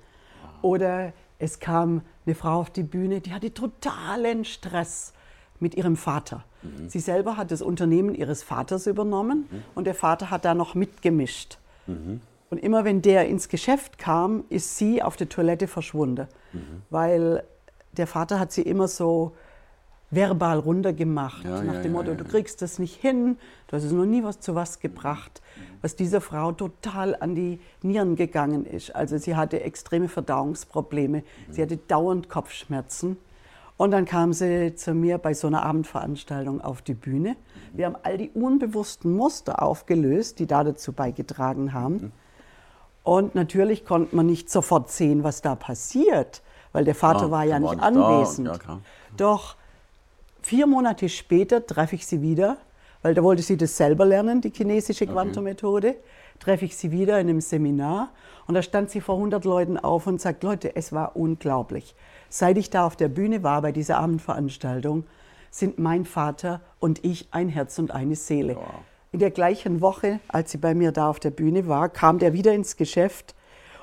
Oder 0.61 1.13
es 1.39 1.59
kam 1.59 2.03
eine 2.27 2.35
Frau 2.35 2.61
auf 2.61 2.71
die 2.71 2.83
Bühne, 2.83 3.21
die 3.21 3.33
hatte 3.33 3.53
totalen 3.53 4.45
Stress 4.45 5.13
mit 5.59 5.75
ihrem 5.75 5.97
Vater. 5.97 6.45
Mhm. 6.63 6.89
Sie 6.89 7.01
selber 7.01 7.37
hat 7.37 7.51
das 7.51 7.63
Unternehmen 7.63 8.15
ihres 8.15 8.43
Vaters 8.43 8.87
übernommen 8.87 9.49
mhm. 9.51 9.63
und 9.75 9.87
der 9.87 9.95
Vater 9.95 10.31
hat 10.31 10.45
da 10.45 10.55
noch 10.55 10.75
mitgemischt. 10.75 11.59
Mhm. 11.87 12.21
Und 12.51 12.59
immer 12.59 12.85
wenn 12.85 13.01
der 13.01 13.29
ins 13.29 13.49
Geschäft 13.49 13.99
kam, 13.99 14.45
ist 14.51 14.77
sie 14.77 15.03
auf 15.03 15.17
der 15.17 15.29
Toilette 15.29 15.69
verschwunden, 15.69 16.29
mhm. 16.53 16.83
weil 16.91 17.45
der 17.93 18.07
Vater 18.07 18.39
hat 18.39 18.53
sie 18.53 18.63
immer 18.63 18.89
so 18.89 19.33
verbal 20.13 20.59
runtergemacht, 20.59 21.45
ja, 21.45 21.63
nach 21.63 21.75
ja, 21.75 21.83
dem 21.83 21.93
Motto, 21.93 22.11
ja, 22.11 22.17
du 22.17 22.25
kriegst 22.25 22.61
das 22.61 22.79
nicht 22.79 23.01
hin, 23.01 23.39
du 23.67 23.77
hast 23.77 23.85
es 23.85 23.93
noch 23.93 24.05
nie 24.05 24.23
was 24.23 24.41
zu 24.41 24.55
was 24.55 24.79
gebracht, 24.79 25.41
was 25.81 25.97
dieser 25.97 26.21
Frau 26.21 26.53
total 26.53 27.17
an 27.19 27.35
die 27.35 27.61
Nieren 27.83 28.15
gegangen 28.15 28.67
ist. 28.67 28.95
Also 28.95 29.17
sie 29.17 29.35
hatte 29.35 29.63
extreme 29.63 30.09
Verdauungsprobleme, 30.09 31.25
sie 31.51 31.63
hatte 31.63 31.79
dauernd 31.79 32.29
Kopfschmerzen. 32.29 33.17
Und 33.79 33.91
dann 33.91 34.05
kam 34.05 34.35
sie 34.35 34.75
zu 34.75 34.93
mir 34.93 35.17
bei 35.17 35.33
so 35.33 35.47
einer 35.47 35.65
Abendveranstaltung 35.65 36.61
auf 36.61 36.83
die 36.83 36.95
Bühne. 36.95 37.37
Wir 37.73 37.87
haben 37.87 37.97
all 38.03 38.19
die 38.19 38.31
unbewussten 38.31 39.17
Muster 39.17 39.63
aufgelöst, 39.63 40.39
die 40.39 40.47
da 40.47 40.63
dazu 40.63 40.93
beigetragen 40.93 41.73
haben. 41.73 42.13
Und 43.03 43.35
natürlich 43.35 43.85
konnte 43.85 44.15
man 44.15 44.27
nicht 44.27 44.51
sofort 44.51 44.91
sehen, 44.91 45.25
was 45.25 45.41
da 45.41 45.57
passiert, 45.57 46.43
weil 46.73 46.85
der 46.85 46.95
Vater 46.95 47.31
war 47.31 47.45
ja 47.45 47.59
nicht 47.59 47.81
anwesend. 47.81 48.61
Doch 49.17 49.57
Vier 50.43 50.67
Monate 50.67 51.09
später 51.09 51.65
treffe 51.65 51.95
ich 51.95 52.07
sie 52.07 52.21
wieder, 52.21 52.59
weil 53.03 53.15
da 53.15 53.23
wollte 53.23 53.43
sie 53.43 53.57
das 53.57 53.77
selber 53.77 54.05
lernen, 54.05 54.41
die 54.41 54.51
chinesische 54.51 55.07
Quantum-Methode. 55.07 55.89
Okay. 55.89 55.99
Treffe 56.41 56.65
ich 56.65 56.77
sie 56.77 56.91
wieder 56.91 57.21
in 57.21 57.29
einem 57.29 57.41
Seminar 57.41 58.11
und 58.49 58.55
da 58.55 58.63
stand 58.63 58.91
sie 58.91 59.01
vor 59.01 59.15
100 59.15 59.45
Leuten 59.45 59.79
auf 59.79 60.09
und 60.09 60.21
sagt, 60.21 60.43
Leute, 60.43 60.75
es 60.75 60.93
war 60.93 61.15
unglaublich. 61.15 61.95
Seit 62.29 62.59
ich 62.59 62.71
da 62.71 62.85
auf 62.85 62.97
der 62.97 63.09
Bühne 63.09 63.45
war 63.45 63.63
bei 63.63 63.71
dieser 63.71 63.99
Abendveranstaltung, 63.99 65.05
sind 65.53 65.79
mein 65.79 66.05
Vater 66.05 66.61
und 66.81 67.05
ich 67.05 67.29
ein 67.31 67.49
Herz 67.49 67.79
und 67.79 67.93
eine 67.93 68.17
Seele. 68.17 68.57
Wow. 68.57 68.65
In 69.13 69.21
der 69.21 69.31
gleichen 69.31 69.81
Woche, 69.81 70.19
als 70.27 70.51
sie 70.51 70.59
bei 70.59 70.75
mir 70.75 70.91
da 70.91 71.09
auf 71.09 71.21
der 71.21 71.31
Bühne 71.31 71.69
war, 71.69 71.89
kam 71.89 72.19
der 72.19 72.33
wieder 72.33 72.53
ins 72.53 72.77
Geschäft 72.77 73.37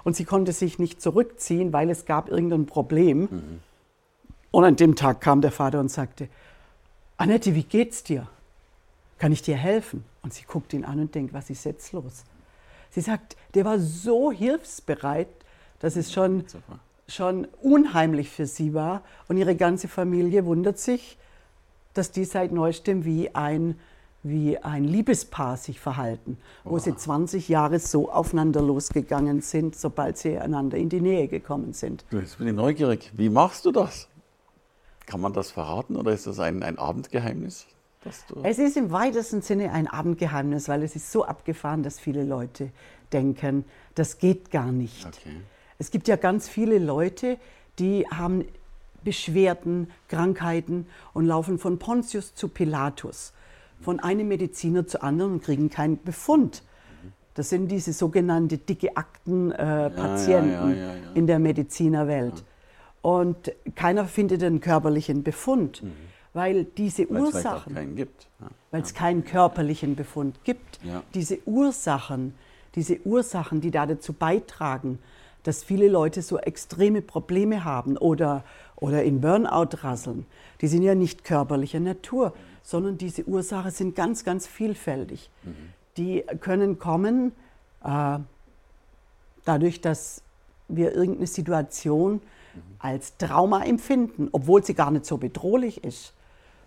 und 0.03 0.15
sie 0.15 0.25
konnte 0.25 0.51
sich 0.51 0.79
nicht 0.79 1.01
zurückziehen, 1.01 1.71
weil 1.71 1.89
es 1.89 2.05
gab 2.05 2.29
irgendein 2.29 2.65
Problem. 2.65 3.19
Mhm. 3.31 3.59
Und 4.51 4.63
an 4.65 4.75
dem 4.75 4.95
Tag 4.95 5.21
kam 5.21 5.41
der 5.41 5.51
Vater 5.51 5.79
und 5.79 5.91
sagte, 5.91 6.27
Annette, 7.19 7.53
wie 7.53 7.63
geht's 7.63 8.01
dir? 8.01 8.29
Kann 9.17 9.33
ich 9.33 9.41
dir 9.41 9.57
helfen? 9.57 10.05
Und 10.23 10.33
sie 10.33 10.45
guckt 10.45 10.71
ihn 10.71 10.85
an 10.85 11.01
und 11.01 11.13
denkt, 11.13 11.33
was 11.33 11.49
ist 11.49 11.65
jetzt 11.65 11.91
los? 11.91 12.23
Sie 12.91 13.01
sagt, 13.01 13.35
der 13.55 13.65
war 13.65 13.77
so 13.77 14.31
hilfsbereit, 14.31 15.27
dass 15.79 15.97
es 15.97 16.13
schon, 16.13 16.45
schon 17.09 17.45
unheimlich 17.61 18.29
für 18.29 18.45
sie 18.45 18.73
war. 18.73 19.01
Und 19.27 19.35
ihre 19.35 19.57
ganze 19.57 19.89
Familie 19.89 20.45
wundert 20.45 20.79
sich, 20.79 21.17
dass 21.93 22.11
die 22.11 22.23
seit 22.23 22.53
neuestem 22.53 23.03
wie 23.03 23.35
ein, 23.35 23.77
wie 24.23 24.57
ein 24.57 24.85
Liebespaar 24.85 25.57
sich 25.57 25.77
verhalten, 25.77 26.37
wo 26.63 26.75
oh. 26.75 26.79
sie 26.79 26.95
20 26.95 27.49
Jahre 27.49 27.79
so 27.79 28.09
aufeinander 28.09 28.61
losgegangen 28.61 29.41
sind, 29.41 29.75
sobald 29.75 30.17
sie 30.17 30.37
einander 30.37 30.77
in 30.77 30.87
die 30.87 31.01
Nähe 31.01 31.27
gekommen 31.27 31.73
sind. 31.73 32.05
Jetzt 32.11 32.37
bin 32.37 32.47
ich 32.47 32.53
neugierig. 32.53 33.11
Wie 33.17 33.27
machst 33.27 33.65
du 33.65 33.73
das? 33.73 34.07
Kann 35.09 35.21
man 35.21 35.33
das 35.33 35.49
verraten 35.49 35.95
oder 35.95 36.11
ist 36.13 36.27
das 36.27 36.39
ein, 36.39 36.61
ein 36.61 36.77
Abendgeheimnis? 36.77 37.65
Es 38.43 38.59
ist 38.59 38.77
im 38.77 38.91
weitesten 38.91 39.41
Sinne 39.41 39.71
ein 39.71 39.87
Abendgeheimnis, 39.87 40.69
weil 40.69 40.83
es 40.83 40.95
ist 40.95 41.11
so 41.11 41.25
abgefahren, 41.25 41.81
dass 41.81 41.99
viele 41.99 42.23
Leute 42.23 42.69
denken, 43.11 43.65
das 43.95 44.19
geht 44.19 44.51
gar 44.51 44.71
nicht. 44.71 45.07
Okay. 45.07 45.41
Es 45.79 45.89
gibt 45.89 46.07
ja 46.07 46.15
ganz 46.15 46.47
viele 46.47 46.77
Leute, 46.77 47.37
die 47.79 48.05
haben 48.07 48.45
Beschwerden, 49.03 49.89
Krankheiten 50.09 50.85
und 51.13 51.25
laufen 51.25 51.57
von 51.57 51.79
Pontius 51.79 52.35
zu 52.35 52.47
Pilatus, 52.47 53.33
von 53.81 53.99
einem 53.99 54.27
Mediziner 54.27 54.85
zu 54.85 55.01
anderen 55.01 55.33
und 55.33 55.43
kriegen 55.43 55.71
keinen 55.71 56.01
Befund. 56.03 56.61
Das 57.33 57.49
sind 57.49 57.69
diese 57.69 57.93
sogenannte 57.93 58.57
dicke 58.57 58.95
Akten-Patienten 58.95 60.73
äh, 60.73 60.77
ja, 60.77 60.87
ja, 60.89 60.95
ja, 60.95 61.11
in 61.15 61.25
der 61.25 61.39
Medizinerwelt. 61.39 62.43
Und 63.01 63.51
keiner 63.75 64.05
findet 64.05 64.43
einen 64.43 64.59
körperlichen 64.59 65.23
Befund, 65.23 65.83
mhm. 65.83 65.93
weil 66.33 66.65
diese 66.65 67.09
Weil's 67.09 67.35
Ursachen, 67.35 67.75
weil 68.71 68.81
es 68.81 68.91
ja. 68.91 68.97
keinen 68.97 69.23
körperlichen 69.23 69.95
Befund 69.95 70.43
gibt, 70.43 70.79
ja. 70.83 71.03
diese 71.13 71.39
Ursachen, 71.45 72.33
diese 72.75 72.99
Ursachen, 73.05 73.61
die 73.61 73.71
da 73.71 73.85
dazu 73.85 74.13
beitragen, 74.13 74.99
dass 75.43 75.63
viele 75.63 75.87
Leute 75.87 76.21
so 76.21 76.37
extreme 76.37 77.01
Probleme 77.01 77.63
haben 77.63 77.97
oder, 77.97 78.43
oder 78.75 79.03
in 79.03 79.21
Burnout 79.21 79.77
rasseln, 79.81 80.25
die 80.61 80.67
sind 80.67 80.83
ja 80.83 80.95
nicht 80.95 81.23
körperlicher 81.23 81.79
Natur, 81.79 82.33
sondern 82.61 82.97
diese 82.97 83.23
Ursachen 83.23 83.71
sind 83.71 83.95
ganz, 83.95 84.25
ganz 84.25 84.45
vielfältig. 84.45 85.29
Mhm. 85.43 85.55
Die 85.97 86.23
können 86.41 86.77
kommen 86.77 87.31
äh, 87.83 88.19
dadurch, 89.45 89.81
dass 89.81 90.21
wir 90.67 90.93
irgendeine 90.93 91.27
Situation 91.27 92.21
als 92.79 93.17
Trauma 93.17 93.63
empfinden, 93.63 94.29
obwohl 94.31 94.63
sie 94.63 94.73
gar 94.73 94.91
nicht 94.91 95.05
so 95.05 95.17
bedrohlich 95.17 95.83
ist. 95.83 96.13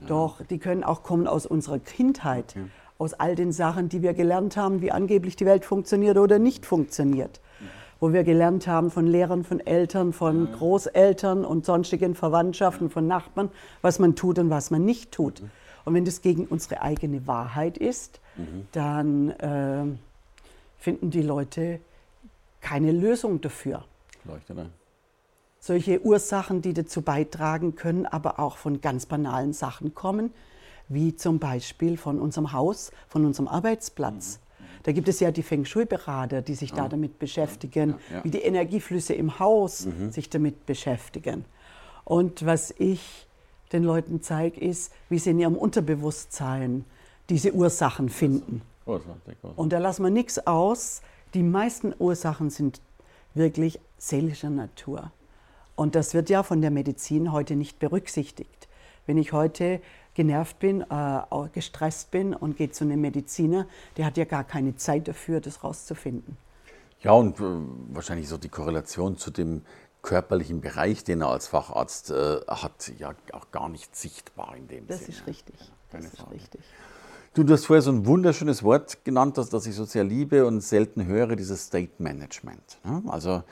Ja. 0.00 0.08
Doch 0.08 0.44
die 0.44 0.58
können 0.58 0.84
auch 0.84 1.02
kommen 1.02 1.26
aus 1.26 1.46
unserer 1.46 1.78
Kindheit, 1.78 2.54
okay. 2.56 2.66
aus 2.98 3.14
all 3.14 3.34
den 3.34 3.52
Sachen, 3.52 3.88
die 3.88 4.02
wir 4.02 4.14
gelernt 4.14 4.56
haben, 4.56 4.82
wie 4.82 4.92
angeblich 4.92 5.36
die 5.36 5.46
Welt 5.46 5.64
funktioniert 5.64 6.18
oder 6.18 6.38
nicht 6.38 6.66
funktioniert. 6.66 7.40
Mhm. 7.60 7.64
Wo 8.00 8.12
wir 8.12 8.24
gelernt 8.24 8.66
haben 8.66 8.90
von 8.90 9.06
Lehrern, 9.06 9.44
von 9.44 9.60
Eltern, 9.60 10.12
von 10.12 10.46
ja. 10.46 10.56
Großeltern 10.56 11.44
und 11.44 11.64
sonstigen 11.64 12.14
Verwandtschaften, 12.14 12.90
von 12.90 13.06
Nachbarn, 13.06 13.50
was 13.80 13.98
man 13.98 14.16
tut 14.16 14.38
und 14.38 14.50
was 14.50 14.70
man 14.70 14.84
nicht 14.84 15.12
tut. 15.12 15.40
Mhm. 15.40 15.50
Und 15.84 15.94
wenn 15.94 16.04
das 16.04 16.20
gegen 16.20 16.46
unsere 16.46 16.82
eigene 16.82 17.26
Wahrheit 17.26 17.78
ist, 17.78 18.20
mhm. 18.36 18.66
dann 18.72 19.30
äh, 19.30 19.84
finden 20.78 21.10
die 21.10 21.22
Leute 21.22 21.80
keine 22.60 22.92
Lösung 22.92 23.40
dafür. 23.40 23.84
Leuchtet 24.24 24.58
ein 24.58 24.81
solche 25.62 26.04
Ursachen, 26.04 26.60
die 26.60 26.74
dazu 26.74 27.02
beitragen 27.02 27.76
können, 27.76 28.04
aber 28.04 28.40
auch 28.40 28.56
von 28.56 28.80
ganz 28.80 29.06
banalen 29.06 29.52
Sachen 29.52 29.94
kommen, 29.94 30.32
wie 30.88 31.14
zum 31.14 31.38
Beispiel 31.38 31.96
von 31.96 32.18
unserem 32.18 32.52
Haus, 32.52 32.90
von 33.08 33.24
unserem 33.24 33.46
Arbeitsplatz. 33.46 34.40
Mhm. 34.40 34.64
Da 34.82 34.92
gibt 34.92 35.06
es 35.06 35.20
ja 35.20 35.30
die 35.30 35.44
Feng 35.44 35.64
Shui-Berater, 35.64 36.42
die 36.42 36.56
sich 36.56 36.70
ja. 36.70 36.76
da 36.76 36.88
damit 36.88 37.20
beschäftigen, 37.20 37.90
ja, 38.10 38.16
ja. 38.16 38.24
wie 38.24 38.30
die 38.30 38.40
Energieflüsse 38.40 39.14
im 39.14 39.38
Haus 39.38 39.86
mhm. 39.86 40.10
sich 40.10 40.28
damit 40.28 40.66
beschäftigen. 40.66 41.44
Und 42.04 42.44
was 42.44 42.74
ich 42.76 43.28
den 43.72 43.84
Leuten 43.84 44.20
zeige, 44.20 44.60
ist, 44.60 44.92
wie 45.08 45.20
sie 45.20 45.30
in 45.30 45.38
ihrem 45.38 45.54
Unterbewusstsein 45.54 46.84
diese 47.30 47.52
Ursachen 47.52 48.08
finden. 48.08 48.62
Und 49.54 49.72
da 49.72 49.78
lassen 49.78 50.02
wir 50.02 50.10
nichts 50.10 50.44
aus. 50.44 51.02
Die 51.34 51.44
meisten 51.44 51.94
Ursachen 52.00 52.50
sind 52.50 52.80
wirklich 53.34 53.78
seelischer 53.96 54.50
Natur. 54.50 55.12
Und 55.74 55.94
das 55.94 56.14
wird 56.14 56.30
ja 56.30 56.42
von 56.42 56.60
der 56.60 56.70
Medizin 56.70 57.32
heute 57.32 57.56
nicht 57.56 57.78
berücksichtigt. 57.78 58.68
Wenn 59.06 59.18
ich 59.18 59.32
heute 59.32 59.80
genervt 60.14 60.58
bin, 60.58 60.82
äh, 60.82 61.20
gestresst 61.52 62.10
bin 62.10 62.34
und 62.34 62.56
gehe 62.56 62.70
zu 62.70 62.84
einem 62.84 63.00
Mediziner, 63.00 63.66
der 63.96 64.06
hat 64.06 64.16
ja 64.16 64.24
gar 64.24 64.44
keine 64.44 64.76
Zeit 64.76 65.08
dafür, 65.08 65.40
das 65.40 65.64
rauszufinden. 65.64 66.36
Ja, 67.00 67.12
und 67.12 67.40
äh, 67.40 67.42
wahrscheinlich 67.92 68.28
so 68.28 68.38
die 68.38 68.48
Korrelation 68.48 69.16
zu 69.16 69.30
dem 69.30 69.62
körperlichen 70.02 70.60
Bereich, 70.60 71.04
den 71.04 71.22
er 71.22 71.30
als 71.30 71.46
Facharzt 71.46 72.10
äh, 72.10 72.40
hat, 72.46 72.92
ja 72.98 73.14
auch 73.32 73.50
gar 73.50 73.68
nicht 73.68 73.96
sichtbar 73.96 74.54
in 74.56 74.68
dem 74.68 74.86
das 74.86 74.98
Sinne. 74.98 75.08
Das 75.08 75.18
ist 75.18 75.26
richtig. 75.26 75.54
Ja, 75.60 75.98
das 75.98 76.04
ist 76.12 76.30
richtig. 76.30 76.60
Du, 77.34 77.44
du 77.44 77.54
hast 77.54 77.64
vorher 77.64 77.82
so 77.82 77.90
ein 77.90 78.04
wunderschönes 78.04 78.62
Wort 78.62 79.04
genannt, 79.04 79.38
das, 79.38 79.48
das 79.48 79.66
ich 79.66 79.74
so 79.74 79.84
sehr 79.84 80.04
liebe 80.04 80.44
und 80.44 80.60
selten 80.60 81.06
höre, 81.06 81.34
dieses 81.34 81.66
State 81.66 81.92
Management. 81.98 82.78
Ne? 82.84 83.02
Also 83.06 83.42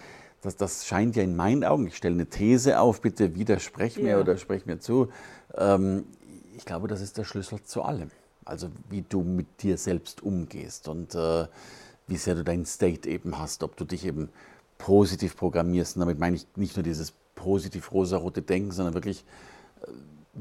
das, 0.43 0.57
das 0.57 0.87
scheint 0.87 1.17
ja 1.17 1.23
in 1.23 1.37
meinen 1.37 1.65
Augen, 1.65 1.87
ich 1.87 1.97
stelle 1.97 2.15
eine 2.15 2.27
These 2.27 2.81
auf, 2.81 3.01
bitte 3.01 3.35
widersprech 3.35 3.97
mir 3.99 4.11
ja. 4.11 4.21
oder 4.21 4.37
sprech 4.37 4.67
mir 4.67 4.79
zu. 4.79 5.09
Ähm, 5.55 6.05
ich 6.57 6.65
glaube, 6.65 6.89
das 6.89 7.01
ist 7.01 7.19
der 7.19 7.25
Schlüssel 7.25 7.63
zu 7.63 7.83
allem. 7.83 8.11
Also 8.45 8.69
wie 8.89 9.03
du 9.03 9.23
mit 9.23 9.63
dir 9.63 9.77
selbst 9.77 10.23
umgehst 10.23 10.89
und 10.89 11.15
äh, 11.15 11.47
wie 12.07 12.17
sehr 12.17 12.35
du 12.35 12.43
deinen 12.43 12.67
State 12.67 13.09
eben 13.09 13.39
hast, 13.39 13.63
ob 13.63 13.77
du 13.77 13.85
dich 13.85 14.05
eben 14.05 14.31
positiv 14.79 15.37
programmierst. 15.37 15.97
Und 15.97 16.01
damit 16.01 16.19
meine 16.19 16.37
ich 16.37 16.47
nicht 16.57 16.77
nur 16.77 16.83
dieses 16.83 17.13
positiv 17.35 17.93
rosarote 17.93 18.43
Denken, 18.43 18.73
sondern 18.73 18.95
wirklich, 18.95 19.25
äh, 19.83 19.91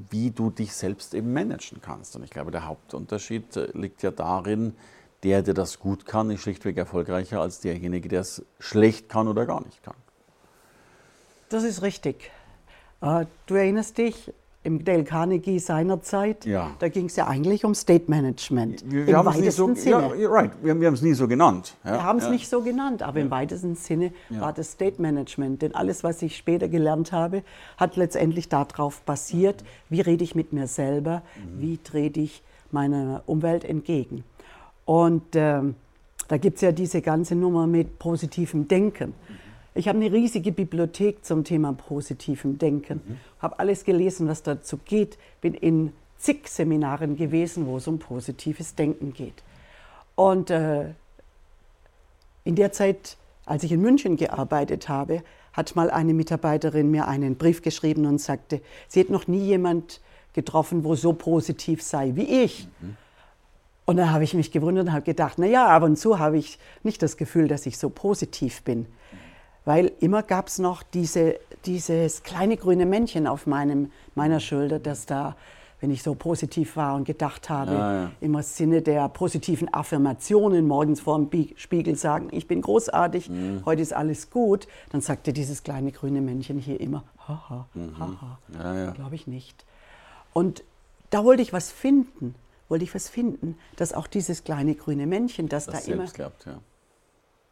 wie 0.09 0.31
du 0.31 0.49
dich 0.49 0.73
selbst 0.73 1.13
eben 1.13 1.33
managen 1.33 1.81
kannst. 1.81 2.15
Und 2.15 2.23
ich 2.23 2.29
glaube, 2.29 2.51
der 2.51 2.65
Hauptunterschied 2.65 3.57
äh, 3.57 3.71
liegt 3.73 4.01
ja 4.01 4.11
darin, 4.11 4.73
der, 5.23 5.41
der 5.41 5.53
das 5.53 5.79
gut 5.79 6.05
kann, 6.05 6.29
ist 6.29 6.41
schlichtweg 6.41 6.77
erfolgreicher 6.77 7.41
als 7.41 7.59
derjenige, 7.59 8.09
der 8.09 8.21
es 8.21 8.45
schlecht 8.59 9.09
kann 9.09 9.27
oder 9.27 9.45
gar 9.45 9.63
nicht 9.63 9.83
kann. 9.83 9.95
Das 11.49 11.63
ist 11.63 11.81
richtig. 11.81 12.31
Äh, 13.01 13.25
du 13.47 13.55
erinnerst 13.55 13.97
dich, 13.97 14.31
im 14.61 14.83
Dale 14.83 15.05
Carnegie 15.05 15.57
seinerzeit, 15.57 16.45
ja. 16.45 16.71
da 16.79 16.89
ging 16.89 17.05
es 17.05 17.15
ja 17.15 17.27
eigentlich 17.27 17.63
um 17.63 17.73
State 17.73 18.05
Management. 18.07 18.83
Wir, 18.85 19.07
wir 19.07 19.17
Im 19.17 19.25
weitesten 19.25 19.75
so, 19.75 19.81
Sinne. 19.81 20.11
Ja, 20.17 20.29
right. 20.29 20.51
Wir, 20.61 20.79
wir 20.79 20.87
haben 20.87 20.93
es 20.93 21.01
nie 21.01 21.13
so 21.13 21.27
genannt. 21.29 21.75
Ja, 21.85 21.93
wir 21.93 22.03
haben 22.03 22.19
es 22.19 22.25
ja. 22.25 22.31
nicht 22.31 22.49
so 22.49 22.61
genannt, 22.61 23.01
aber 23.01 23.19
im 23.19 23.31
weitesten 23.31 23.75
Sinne 23.75 24.11
war 24.29 24.51
das 24.51 24.73
State 24.73 25.01
Management. 25.01 25.61
Denn 25.61 25.75
alles, 25.75 26.03
was 26.03 26.21
ich 26.21 26.35
später 26.35 26.67
gelernt 26.67 27.13
habe, 27.13 27.43
hat 27.77 27.95
letztendlich 27.95 28.49
darauf 28.49 29.01
basiert, 29.01 29.63
wie 29.87 30.01
rede 30.01 30.25
ich 30.25 30.35
mit 30.35 30.51
mir 30.51 30.67
selber, 30.67 31.21
mhm. 31.37 31.61
wie 31.61 31.77
trete 31.77 32.19
ich 32.19 32.43
meiner 32.71 33.23
Umwelt 33.27 33.63
entgegen. 33.63 34.25
Und 34.89 35.35
ähm, 35.35 35.75
da 36.29 36.37
gibt 36.37 36.55
es 36.55 36.61
ja 36.61 36.71
diese 36.71 37.03
ganze 37.03 37.35
Nummer 37.35 37.67
mit 37.67 37.99
positivem 37.99 38.67
Denken. 38.67 39.13
Ich 39.75 39.87
habe 39.87 39.99
eine 39.99 40.11
riesige 40.11 40.51
Bibliothek 40.51 41.23
zum 41.23 41.43
Thema 41.43 41.73
positivem 41.73 42.57
Denken, 42.57 42.99
mhm. 43.05 43.17
habe 43.37 43.59
alles 43.59 43.83
gelesen, 43.83 44.27
was 44.27 44.41
dazu 44.41 44.79
geht, 44.83 45.19
bin 45.41 45.53
in 45.53 45.93
zig 46.17 46.47
Seminaren 46.47 47.17
gewesen, 47.17 47.67
wo 47.67 47.77
es 47.77 47.87
um 47.87 47.99
positives 47.99 48.73
Denken 48.73 49.13
geht. 49.13 49.43
Und 50.15 50.49
äh, 50.49 50.85
in 52.43 52.55
der 52.55 52.71
Zeit, 52.71 53.15
als 53.45 53.61
ich 53.61 53.71
in 53.71 53.81
München 53.81 54.17
gearbeitet 54.17 54.89
habe, 54.89 55.21
hat 55.53 55.75
mal 55.75 55.91
eine 55.91 56.15
Mitarbeiterin 56.15 56.89
mir 56.89 57.07
einen 57.07 57.35
Brief 57.35 57.61
geschrieben 57.61 58.07
und 58.07 58.19
sagte, 58.19 58.59
sie 58.87 59.01
hätte 59.01 59.11
noch 59.11 59.27
nie 59.27 59.45
jemand 59.45 60.01
getroffen, 60.33 60.83
wo 60.83 60.95
so 60.95 61.13
positiv 61.13 61.83
sei 61.83 62.13
wie 62.15 62.43
ich. 62.43 62.67
Mhm. 62.81 62.97
Und 63.89 63.97
dann 63.97 64.11
habe 64.11 64.23
ich 64.23 64.33
mich 64.33 64.51
gewundert 64.51 64.87
und 64.87 64.93
habe 64.93 65.01
gedacht, 65.01 65.35
na 65.37 65.47
ja, 65.47 65.67
ab 65.67 65.83
und 65.83 65.97
zu 65.97 66.19
habe 66.19 66.37
ich 66.37 66.59
nicht 66.83 67.01
das 67.01 67.17
Gefühl, 67.17 67.47
dass 67.47 67.65
ich 67.65 67.77
so 67.77 67.89
positiv 67.89 68.61
bin 68.63 68.85
weil 69.69 69.91
immer 69.99 70.23
gab 70.23 70.47
es 70.47 70.57
noch 70.57 70.81
diese, 70.81 71.39
dieses 71.65 72.23
kleine 72.23 72.57
grüne 72.57 72.87
Männchen 72.87 73.27
auf 73.27 73.45
meinem, 73.45 73.91
meiner 74.15 74.39
Schulter, 74.39 74.79
das 74.79 75.05
da, 75.05 75.35
wenn 75.79 75.91
ich 75.91 76.01
so 76.01 76.15
positiv 76.15 76.75
war 76.75 76.95
und 76.95 77.05
gedacht 77.05 77.51
habe, 77.51 77.73
ja, 77.73 77.93
ja. 77.93 78.11
im 78.19 78.41
Sinne 78.41 78.81
der 78.81 79.07
positiven 79.09 79.71
Affirmationen, 79.71 80.67
morgens 80.67 81.01
vor 81.01 81.23
dem 81.23 81.49
Spiegel 81.55 81.95
sagen, 81.95 82.29
ich 82.31 82.47
bin 82.47 82.61
großartig, 82.61 83.29
mhm. 83.29 83.61
heute 83.63 83.83
ist 83.83 83.93
alles 83.93 84.31
gut, 84.31 84.67
dann 84.91 85.01
sagte 85.01 85.33
dieses 85.33 85.61
kleine 85.61 85.91
grüne 85.91 86.21
Männchen 86.21 86.57
hier 86.57 86.81
immer, 86.81 87.03
haha, 87.27 87.67
mhm. 87.75 87.99
haha, 87.99 88.39
ja, 88.57 88.75
ja. 88.85 88.91
glaube 88.91 89.13
ich 89.13 89.27
nicht. 89.27 89.65
Und 90.33 90.63
da 91.11 91.23
wollte 91.23 91.43
ich 91.43 91.53
was 91.53 91.71
finden, 91.71 92.33
wollte 92.69 92.85
ich 92.85 92.95
was 92.95 93.09
finden, 93.09 93.57
dass 93.75 93.93
auch 93.93 94.07
dieses 94.07 94.43
kleine 94.43 94.75
grüne 94.75 95.07
Männchen, 95.07 95.49
das, 95.49 95.65
das 95.65 95.85
da 95.85 95.91
immer 95.91 96.05
glaubt, 96.05 96.45
ja. 96.45 96.59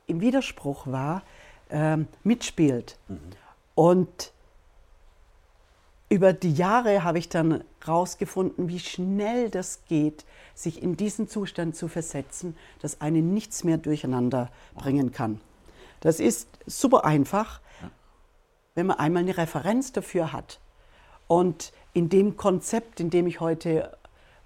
im 0.06 0.22
Widerspruch 0.22 0.88
war, 0.88 1.24
ähm, 1.70 2.08
mitspielt. 2.24 2.98
Mhm. 3.08 3.20
Und 3.76 4.32
über 6.10 6.32
die 6.32 6.54
Jahre 6.54 7.04
habe 7.04 7.20
ich 7.20 7.28
dann 7.28 7.64
herausgefunden, 7.84 8.70
wie 8.70 8.80
schnell 8.80 9.50
das 9.50 9.84
geht, 9.86 10.26
sich 10.56 10.82
in 10.82 10.96
diesen 10.96 11.28
Zustand 11.28 11.76
zu 11.76 11.90
versetzen, 11.90 12.56
dass 12.80 13.02
einen 13.02 13.34
nichts 13.34 13.66
mehr 13.66 13.78
durcheinander 13.78 14.50
bringen 14.76 15.12
kann. 15.12 15.42
Das 16.00 16.20
ist 16.20 16.48
super 16.66 17.04
einfach, 17.04 17.60
wenn 18.76 18.86
man 18.86 19.00
einmal 19.00 19.24
eine 19.24 19.36
Referenz 19.36 19.92
dafür 19.92 20.32
hat. 20.32 20.60
Und 21.28 21.74
in 21.94 22.10
dem 22.10 22.38
Konzept, 22.38 23.00
in 23.00 23.10
dem 23.10 23.28
ich 23.28 23.40
heute 23.40 23.98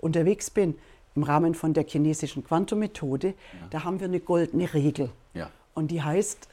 unterwegs 0.01 0.49
bin, 0.49 0.75
im 1.15 1.23
Rahmen 1.23 1.55
von 1.55 1.73
der 1.73 1.85
chinesischen 1.85 2.43
Quantum-Methode, 2.43 3.29
ja. 3.29 3.33
da 3.69 3.83
haben 3.83 3.99
wir 3.99 4.07
eine 4.07 4.19
goldene 4.19 4.73
Regel. 4.73 5.09
Ja. 5.33 5.49
Und 5.73 5.91
die 5.91 6.01
heißt, 6.01 6.47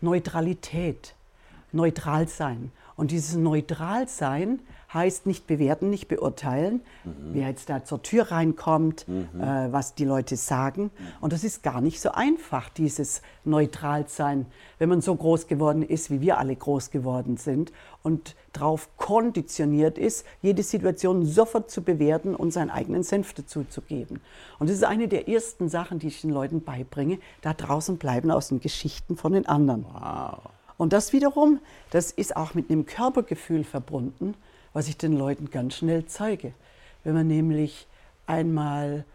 Neutralität, 0.00 1.14
neutral 1.72 2.28
sein. 2.28 2.72
Und 2.96 3.10
dieses 3.10 3.36
Neutralsein 3.36 4.60
heißt 4.94 5.26
nicht 5.26 5.46
bewerten, 5.46 5.90
nicht 5.90 6.08
beurteilen, 6.08 6.80
mhm. 7.04 7.12
wer 7.32 7.48
jetzt 7.48 7.68
da 7.68 7.84
zur 7.84 8.02
Tür 8.02 8.30
reinkommt, 8.30 9.06
mhm. 9.08 9.40
äh, 9.40 9.72
was 9.72 9.94
die 9.94 10.04
Leute 10.04 10.36
sagen. 10.36 10.90
Und 11.20 11.32
das 11.32 11.44
ist 11.44 11.62
gar 11.62 11.80
nicht 11.80 12.00
so 12.00 12.12
einfach, 12.12 12.68
dieses 12.68 13.20
Neutralsein, 13.44 14.46
wenn 14.78 14.88
man 14.88 15.00
so 15.00 15.14
groß 15.14 15.48
geworden 15.48 15.82
ist, 15.82 16.10
wie 16.10 16.20
wir 16.20 16.38
alle 16.38 16.54
groß 16.54 16.90
geworden 16.90 17.36
sind 17.36 17.72
und 18.02 18.36
darauf 18.52 18.96
konditioniert 18.96 19.98
ist, 19.98 20.24
jede 20.40 20.62
Situation 20.62 21.26
sofort 21.26 21.70
zu 21.70 21.82
bewerten 21.82 22.34
und 22.34 22.52
seinen 22.52 22.70
eigenen 22.70 23.02
Senf 23.02 23.34
dazu 23.34 23.64
zu 23.64 23.80
geben. 23.80 24.20
Und 24.58 24.70
das 24.70 24.76
ist 24.76 24.84
eine 24.84 25.08
der 25.08 25.28
ersten 25.28 25.68
Sachen, 25.68 25.98
die 25.98 26.08
ich 26.08 26.20
den 26.20 26.30
Leuten 26.30 26.62
beibringe, 26.62 27.18
da 27.42 27.52
draußen 27.52 27.98
bleiben 27.98 28.30
aus 28.30 28.48
den 28.48 28.60
Geschichten 28.60 29.16
von 29.16 29.32
den 29.32 29.46
anderen. 29.46 29.84
Wow. 29.92 30.50
Und 30.76 30.92
das 30.92 31.12
wiederum, 31.12 31.60
das 31.90 32.10
ist 32.10 32.36
auch 32.36 32.54
mit 32.54 32.70
einem 32.70 32.86
Körpergefühl 32.86 33.64
verbunden, 33.64 34.34
was 34.74 34.88
ich 34.88 34.98
den 34.98 35.16
Leuten 35.16 35.50
ganz 35.50 35.76
schnell 35.76 36.04
zeige. 36.04 36.52
Wenn 37.02 37.14
man 37.14 37.26
nämlich 37.26 37.86
einmal 38.26 39.06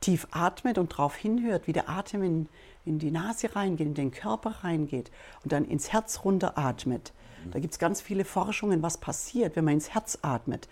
tief 0.00 0.26
atmet 0.32 0.78
und 0.78 0.92
darauf 0.92 1.14
hinhört, 1.14 1.68
wie 1.68 1.72
der 1.72 1.88
Atem 1.88 2.22
in, 2.22 2.48
in 2.84 2.98
die 2.98 3.10
Nase 3.10 3.54
reingeht, 3.54 3.86
in 3.86 3.94
den 3.94 4.10
Körper 4.10 4.56
reingeht 4.62 5.10
und 5.44 5.52
dann 5.52 5.64
ins 5.64 5.92
Herz 5.92 6.24
runter 6.24 6.58
atmet. 6.58 7.12
Da 7.52 7.60
gibt 7.60 7.74
es 7.74 7.78
ganz 7.78 8.00
viele 8.00 8.24
Forschungen, 8.24 8.82
was 8.82 8.98
passiert, 8.98 9.54
wenn 9.54 9.64
man 9.64 9.74
ins 9.74 9.90
Herz 9.94 10.18
atmet. 10.22 10.68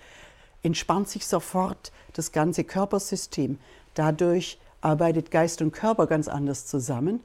Entspannt 0.63 1.09
sich 1.09 1.27
sofort 1.27 1.93
das 2.15 2.33
ganze 2.33 2.65
Körpersystem. 2.65 3.59
Dadurch 3.95 4.59
arbeitet 4.81 5.31
Geist 5.31 5.63
und 5.63 5.73
Körper 5.73 6.07
ganz 6.07 6.29
anders 6.29 6.67
zusammen. 6.67 7.21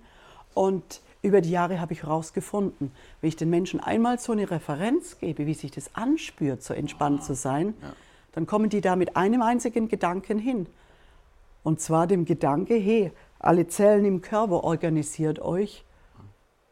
Und 0.54 1.02
über 1.22 1.42
die 1.42 1.52
Jahre 1.52 1.82
habe 1.82 1.94
ich 1.94 2.04
herausgefunden, 2.04 2.92
wenn 3.22 3.28
ich 3.28 3.36
den 3.36 3.50
Menschen 3.50 3.80
einmal 3.80 4.20
so 4.20 4.32
eine 4.32 4.50
Referenz 4.50 5.18
gebe, 5.20 5.46
wie 5.46 5.54
sich 5.54 5.72
das 5.72 5.94
anspürt, 5.96 6.64
so 6.64 6.74
entspannt 6.74 7.24
zu 7.24 7.36
sein, 7.36 7.74
ja. 7.82 7.94
dann 8.34 8.48
kommen 8.48 8.70
die 8.70 8.82
da 8.82 8.96
mit 8.96 9.18
einem 9.18 9.42
einzigen 9.42 9.90
Gedanken 9.90 10.40
hin. 10.40 10.68
Und 11.64 11.82
zwar 11.82 12.08
dem 12.08 12.24
Gedanke, 12.24 12.76
hey, 12.76 13.12
alle 13.38 13.68
Zellen 13.68 14.06
im 14.06 14.22
Körper 14.22 14.64
organisiert 14.64 15.40
euch, 15.40 15.84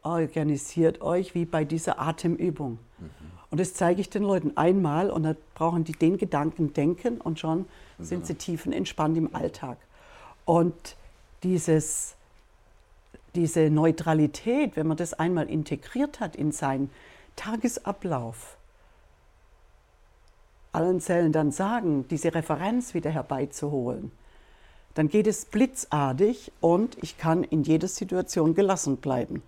organisiert 0.02 1.02
euch 1.02 1.34
wie 1.34 1.44
bei 1.44 1.64
dieser 1.64 2.00
Atemübung. 2.00 2.78
Mhm. 2.98 3.10
Und 3.50 3.60
das 3.60 3.74
zeige 3.74 4.00
ich 4.00 4.10
den 4.10 4.22
Leuten 4.22 4.56
einmal 4.56 5.10
und 5.10 5.22
dann 5.22 5.36
brauchen 5.54 5.84
die 5.84 5.92
den 5.92 6.18
Gedanken 6.18 6.72
denken 6.72 7.20
und 7.20 7.38
schon 7.38 7.66
sind 7.98 8.26
sie 8.26 8.34
tiefenentspannt 8.34 9.16
im 9.16 9.34
Alltag. 9.34 9.78
Und 10.44 10.96
dieses 11.42 12.14
diese 13.38 13.70
Neutralität, 13.70 14.74
wenn 14.74 14.88
man 14.88 14.96
das 14.96 15.14
einmal 15.14 15.48
integriert 15.48 16.18
hat 16.18 16.34
in 16.34 16.50
seinen 16.50 16.90
Tagesablauf, 17.36 18.56
allen 20.72 21.00
Zellen 21.00 21.30
dann 21.30 21.52
sagen, 21.52 22.06
diese 22.08 22.34
Referenz 22.34 22.94
wieder 22.94 23.10
herbeizuholen, 23.10 24.10
dann 24.94 25.08
geht 25.08 25.28
es 25.28 25.44
blitzartig 25.44 26.50
und 26.60 26.98
ich 27.00 27.16
kann 27.16 27.44
in 27.44 27.62
jeder 27.62 27.86
Situation 27.86 28.56
gelassen 28.56 28.96
bleiben. 28.96 29.44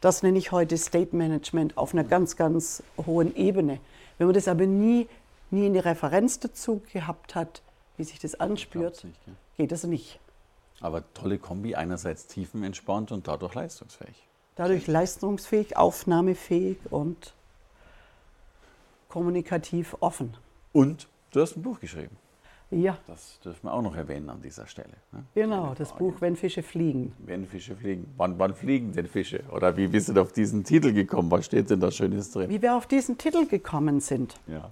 Das 0.00 0.22
nenne 0.22 0.38
ich 0.38 0.50
heute 0.50 0.78
State 0.78 1.14
Management 1.14 1.76
auf 1.76 1.92
einer 1.92 2.04
ganz, 2.04 2.36
ganz 2.36 2.82
hohen 3.06 3.36
Ebene. 3.36 3.78
Wenn 4.16 4.26
man 4.26 4.34
das 4.34 4.48
aber 4.48 4.64
nie, 4.64 5.06
nie 5.50 5.66
eine 5.66 5.84
Referenz 5.84 6.40
dazu 6.40 6.80
gehabt 6.94 7.34
hat, 7.34 7.60
wie 7.98 8.04
sich 8.04 8.18
das 8.18 8.40
anspürt, 8.40 9.04
nicht, 9.04 9.20
ja. 9.26 9.32
geht 9.58 9.70
das 9.70 9.84
nicht. 9.84 10.18
Aber 10.80 11.02
tolle 11.14 11.38
Kombi, 11.38 11.74
einerseits 11.74 12.26
tiefenentspannt 12.26 13.12
und 13.12 13.28
dadurch 13.28 13.54
leistungsfähig. 13.54 14.26
Dadurch 14.56 14.86
leistungsfähig, 14.86 15.76
aufnahmefähig 15.76 16.78
und 16.90 17.34
kommunikativ 19.08 19.96
offen. 20.00 20.36
Und 20.72 21.08
du 21.32 21.40
hast 21.40 21.56
ein 21.56 21.62
Buch 21.62 21.80
geschrieben. 21.80 22.16
Ja. 22.70 22.98
Das 23.06 23.38
dürfen 23.44 23.66
wir 23.66 23.72
auch 23.72 23.82
noch 23.82 23.94
erwähnen 23.94 24.28
an 24.30 24.42
dieser 24.42 24.66
Stelle. 24.66 24.94
Ne? 25.12 25.24
Genau, 25.34 25.74
das 25.76 25.92
Buch 25.92 26.14
Wenn 26.20 26.34
Fische 26.34 26.62
fliegen. 26.62 27.12
Wenn 27.18 27.46
Fische 27.46 27.76
fliegen. 27.76 28.12
Wann, 28.16 28.38
wann 28.38 28.54
fliegen 28.54 28.92
denn 28.92 29.06
Fische? 29.06 29.44
Oder 29.52 29.76
wie 29.76 29.86
bist 29.86 30.08
du 30.08 30.20
auf 30.20 30.32
diesen 30.32 30.64
Titel 30.64 30.92
gekommen? 30.92 31.30
Was 31.30 31.46
steht 31.46 31.70
denn 31.70 31.80
da 31.80 31.90
Schönes 31.90 32.32
drin? 32.32 32.50
Wie 32.50 32.60
wir 32.60 32.74
auf 32.74 32.86
diesen 32.86 33.18
Titel 33.18 33.46
gekommen 33.46 34.00
sind. 34.00 34.34
Ja. 34.46 34.70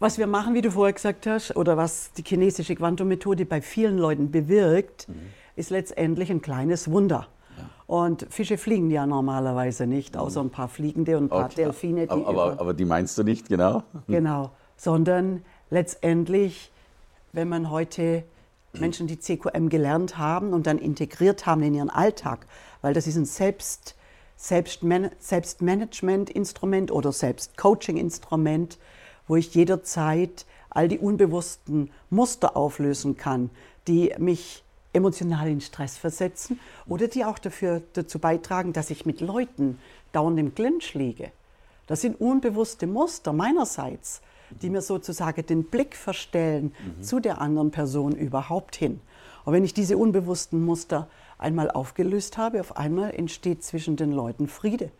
Was 0.00 0.18
wir 0.18 0.26
machen, 0.26 0.54
wie 0.54 0.60
du 0.60 0.70
vorher 0.70 0.92
gesagt 0.92 1.26
hast, 1.26 1.56
oder 1.56 1.76
was 1.76 2.12
die 2.12 2.22
chinesische 2.22 2.74
Quantum-Methode 2.74 3.44
bei 3.46 3.62
vielen 3.62 3.96
Leuten 3.96 4.30
bewirkt, 4.30 5.08
mhm. 5.08 5.14
ist 5.56 5.70
letztendlich 5.70 6.30
ein 6.30 6.42
kleines 6.42 6.90
Wunder. 6.90 7.28
Ja. 7.56 7.70
Und 7.86 8.26
Fische 8.28 8.58
fliegen 8.58 8.90
ja 8.90 9.06
normalerweise 9.06 9.86
nicht, 9.86 10.16
außer 10.16 10.40
ein 10.40 10.50
paar 10.50 10.68
Fliegende 10.68 11.16
und 11.16 11.24
ein 11.24 11.28
paar 11.28 11.46
okay. 11.46 11.64
Delfine. 11.64 12.06
Die 12.06 12.10
aber, 12.10 12.26
aber, 12.26 12.60
aber, 12.60 12.74
die 12.74 12.84
meinst 12.84 13.16
du 13.18 13.22
nicht, 13.22 13.48
genau? 13.48 13.84
Genau, 14.08 14.50
sondern 14.76 15.42
letztendlich, 15.70 16.72
wenn 17.32 17.48
man 17.48 17.70
heute 17.70 18.24
Menschen, 18.72 19.06
die 19.06 19.18
CQM 19.18 19.68
gelernt 19.68 20.18
haben 20.18 20.52
und 20.52 20.66
dann 20.66 20.78
integriert 20.78 21.46
haben 21.46 21.62
in 21.62 21.74
ihren 21.74 21.90
Alltag, 21.90 22.46
weil 22.82 22.92
das 22.94 23.06
ist 23.06 23.16
ein 23.16 23.24
selbst 23.24 23.94
Selbstman 24.36 25.10
Selbstmanagement-Instrument 25.20 26.90
oder 26.90 27.12
Selbstcoaching-Instrument, 27.12 28.78
wo 29.26 29.36
ich 29.36 29.54
jederzeit 29.54 30.46
all 30.70 30.88
die 30.88 30.98
unbewussten 30.98 31.90
Muster 32.10 32.56
auflösen 32.56 33.16
kann, 33.16 33.50
die 33.86 34.12
mich 34.18 34.64
emotional 34.92 35.48
in 35.48 35.60
Stress 35.60 35.96
versetzen 35.98 36.58
oder 36.86 37.08
die 37.08 37.24
auch 37.24 37.38
dafür, 37.38 37.82
dazu 37.92 38.18
beitragen, 38.18 38.72
dass 38.72 38.90
ich 38.90 39.06
mit 39.06 39.20
Leuten 39.20 39.78
dauernd 40.12 40.38
im 40.38 40.54
Clinch 40.54 40.94
liege. 40.94 41.32
Das 41.86 42.00
sind 42.00 42.20
unbewusste 42.20 42.86
Muster 42.86 43.32
meinerseits, 43.32 44.22
die 44.62 44.70
mir 44.70 44.80
sozusagen 44.80 45.44
den 45.44 45.64
Blick 45.64 45.96
verstellen 45.96 46.72
mhm. 46.78 47.02
zu 47.02 47.20
der 47.20 47.40
anderen 47.40 47.70
Person 47.70 48.12
überhaupt 48.12 48.76
hin. 48.76 49.00
Und 49.44 49.52
wenn 49.52 49.64
ich 49.64 49.74
diese 49.74 49.98
unbewussten 49.98 50.64
Muster 50.64 51.08
einmal 51.38 51.70
aufgelöst 51.70 52.38
habe, 52.38 52.60
auf 52.60 52.76
einmal 52.76 53.12
entsteht 53.12 53.62
zwischen 53.62 53.96
den 53.96 54.12
Leuten 54.12 54.48
Friede 54.48 54.90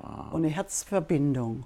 wow. 0.00 0.32
und 0.32 0.44
eine 0.44 0.48
Herzverbindung. 0.48 1.64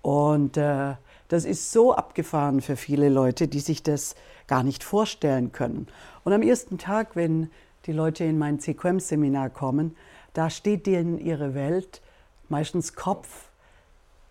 Und 0.00 0.56
äh, 0.56 0.94
das 1.28 1.44
ist 1.44 1.72
so 1.72 1.94
abgefahren 1.94 2.60
für 2.60 2.76
viele 2.76 3.08
Leute, 3.08 3.48
die 3.48 3.60
sich 3.60 3.82
das 3.82 4.14
gar 4.46 4.62
nicht 4.62 4.84
vorstellen 4.84 5.52
können. 5.52 5.88
Und 6.24 6.32
am 6.32 6.42
ersten 6.42 6.78
Tag, 6.78 7.16
wenn 7.16 7.50
die 7.86 7.92
Leute 7.92 8.24
in 8.24 8.38
mein 8.38 8.60
CQM-Seminar 8.60 9.50
kommen, 9.50 9.96
da 10.32 10.50
steht 10.50 10.86
denen 10.86 11.18
ihre 11.18 11.54
Welt 11.54 12.02
meistens 12.48 12.94
Kopf. 12.94 13.50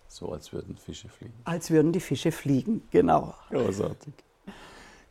So 0.08 0.32
als 0.32 0.52
würden 0.52 0.76
Fische 0.76 1.08
fliegen. 1.08 1.34
Als 1.44 1.70
würden 1.70 1.92
die 1.92 2.00
Fische 2.00 2.32
fliegen, 2.32 2.82
genau. 2.90 3.34
Großartig. 3.50 4.14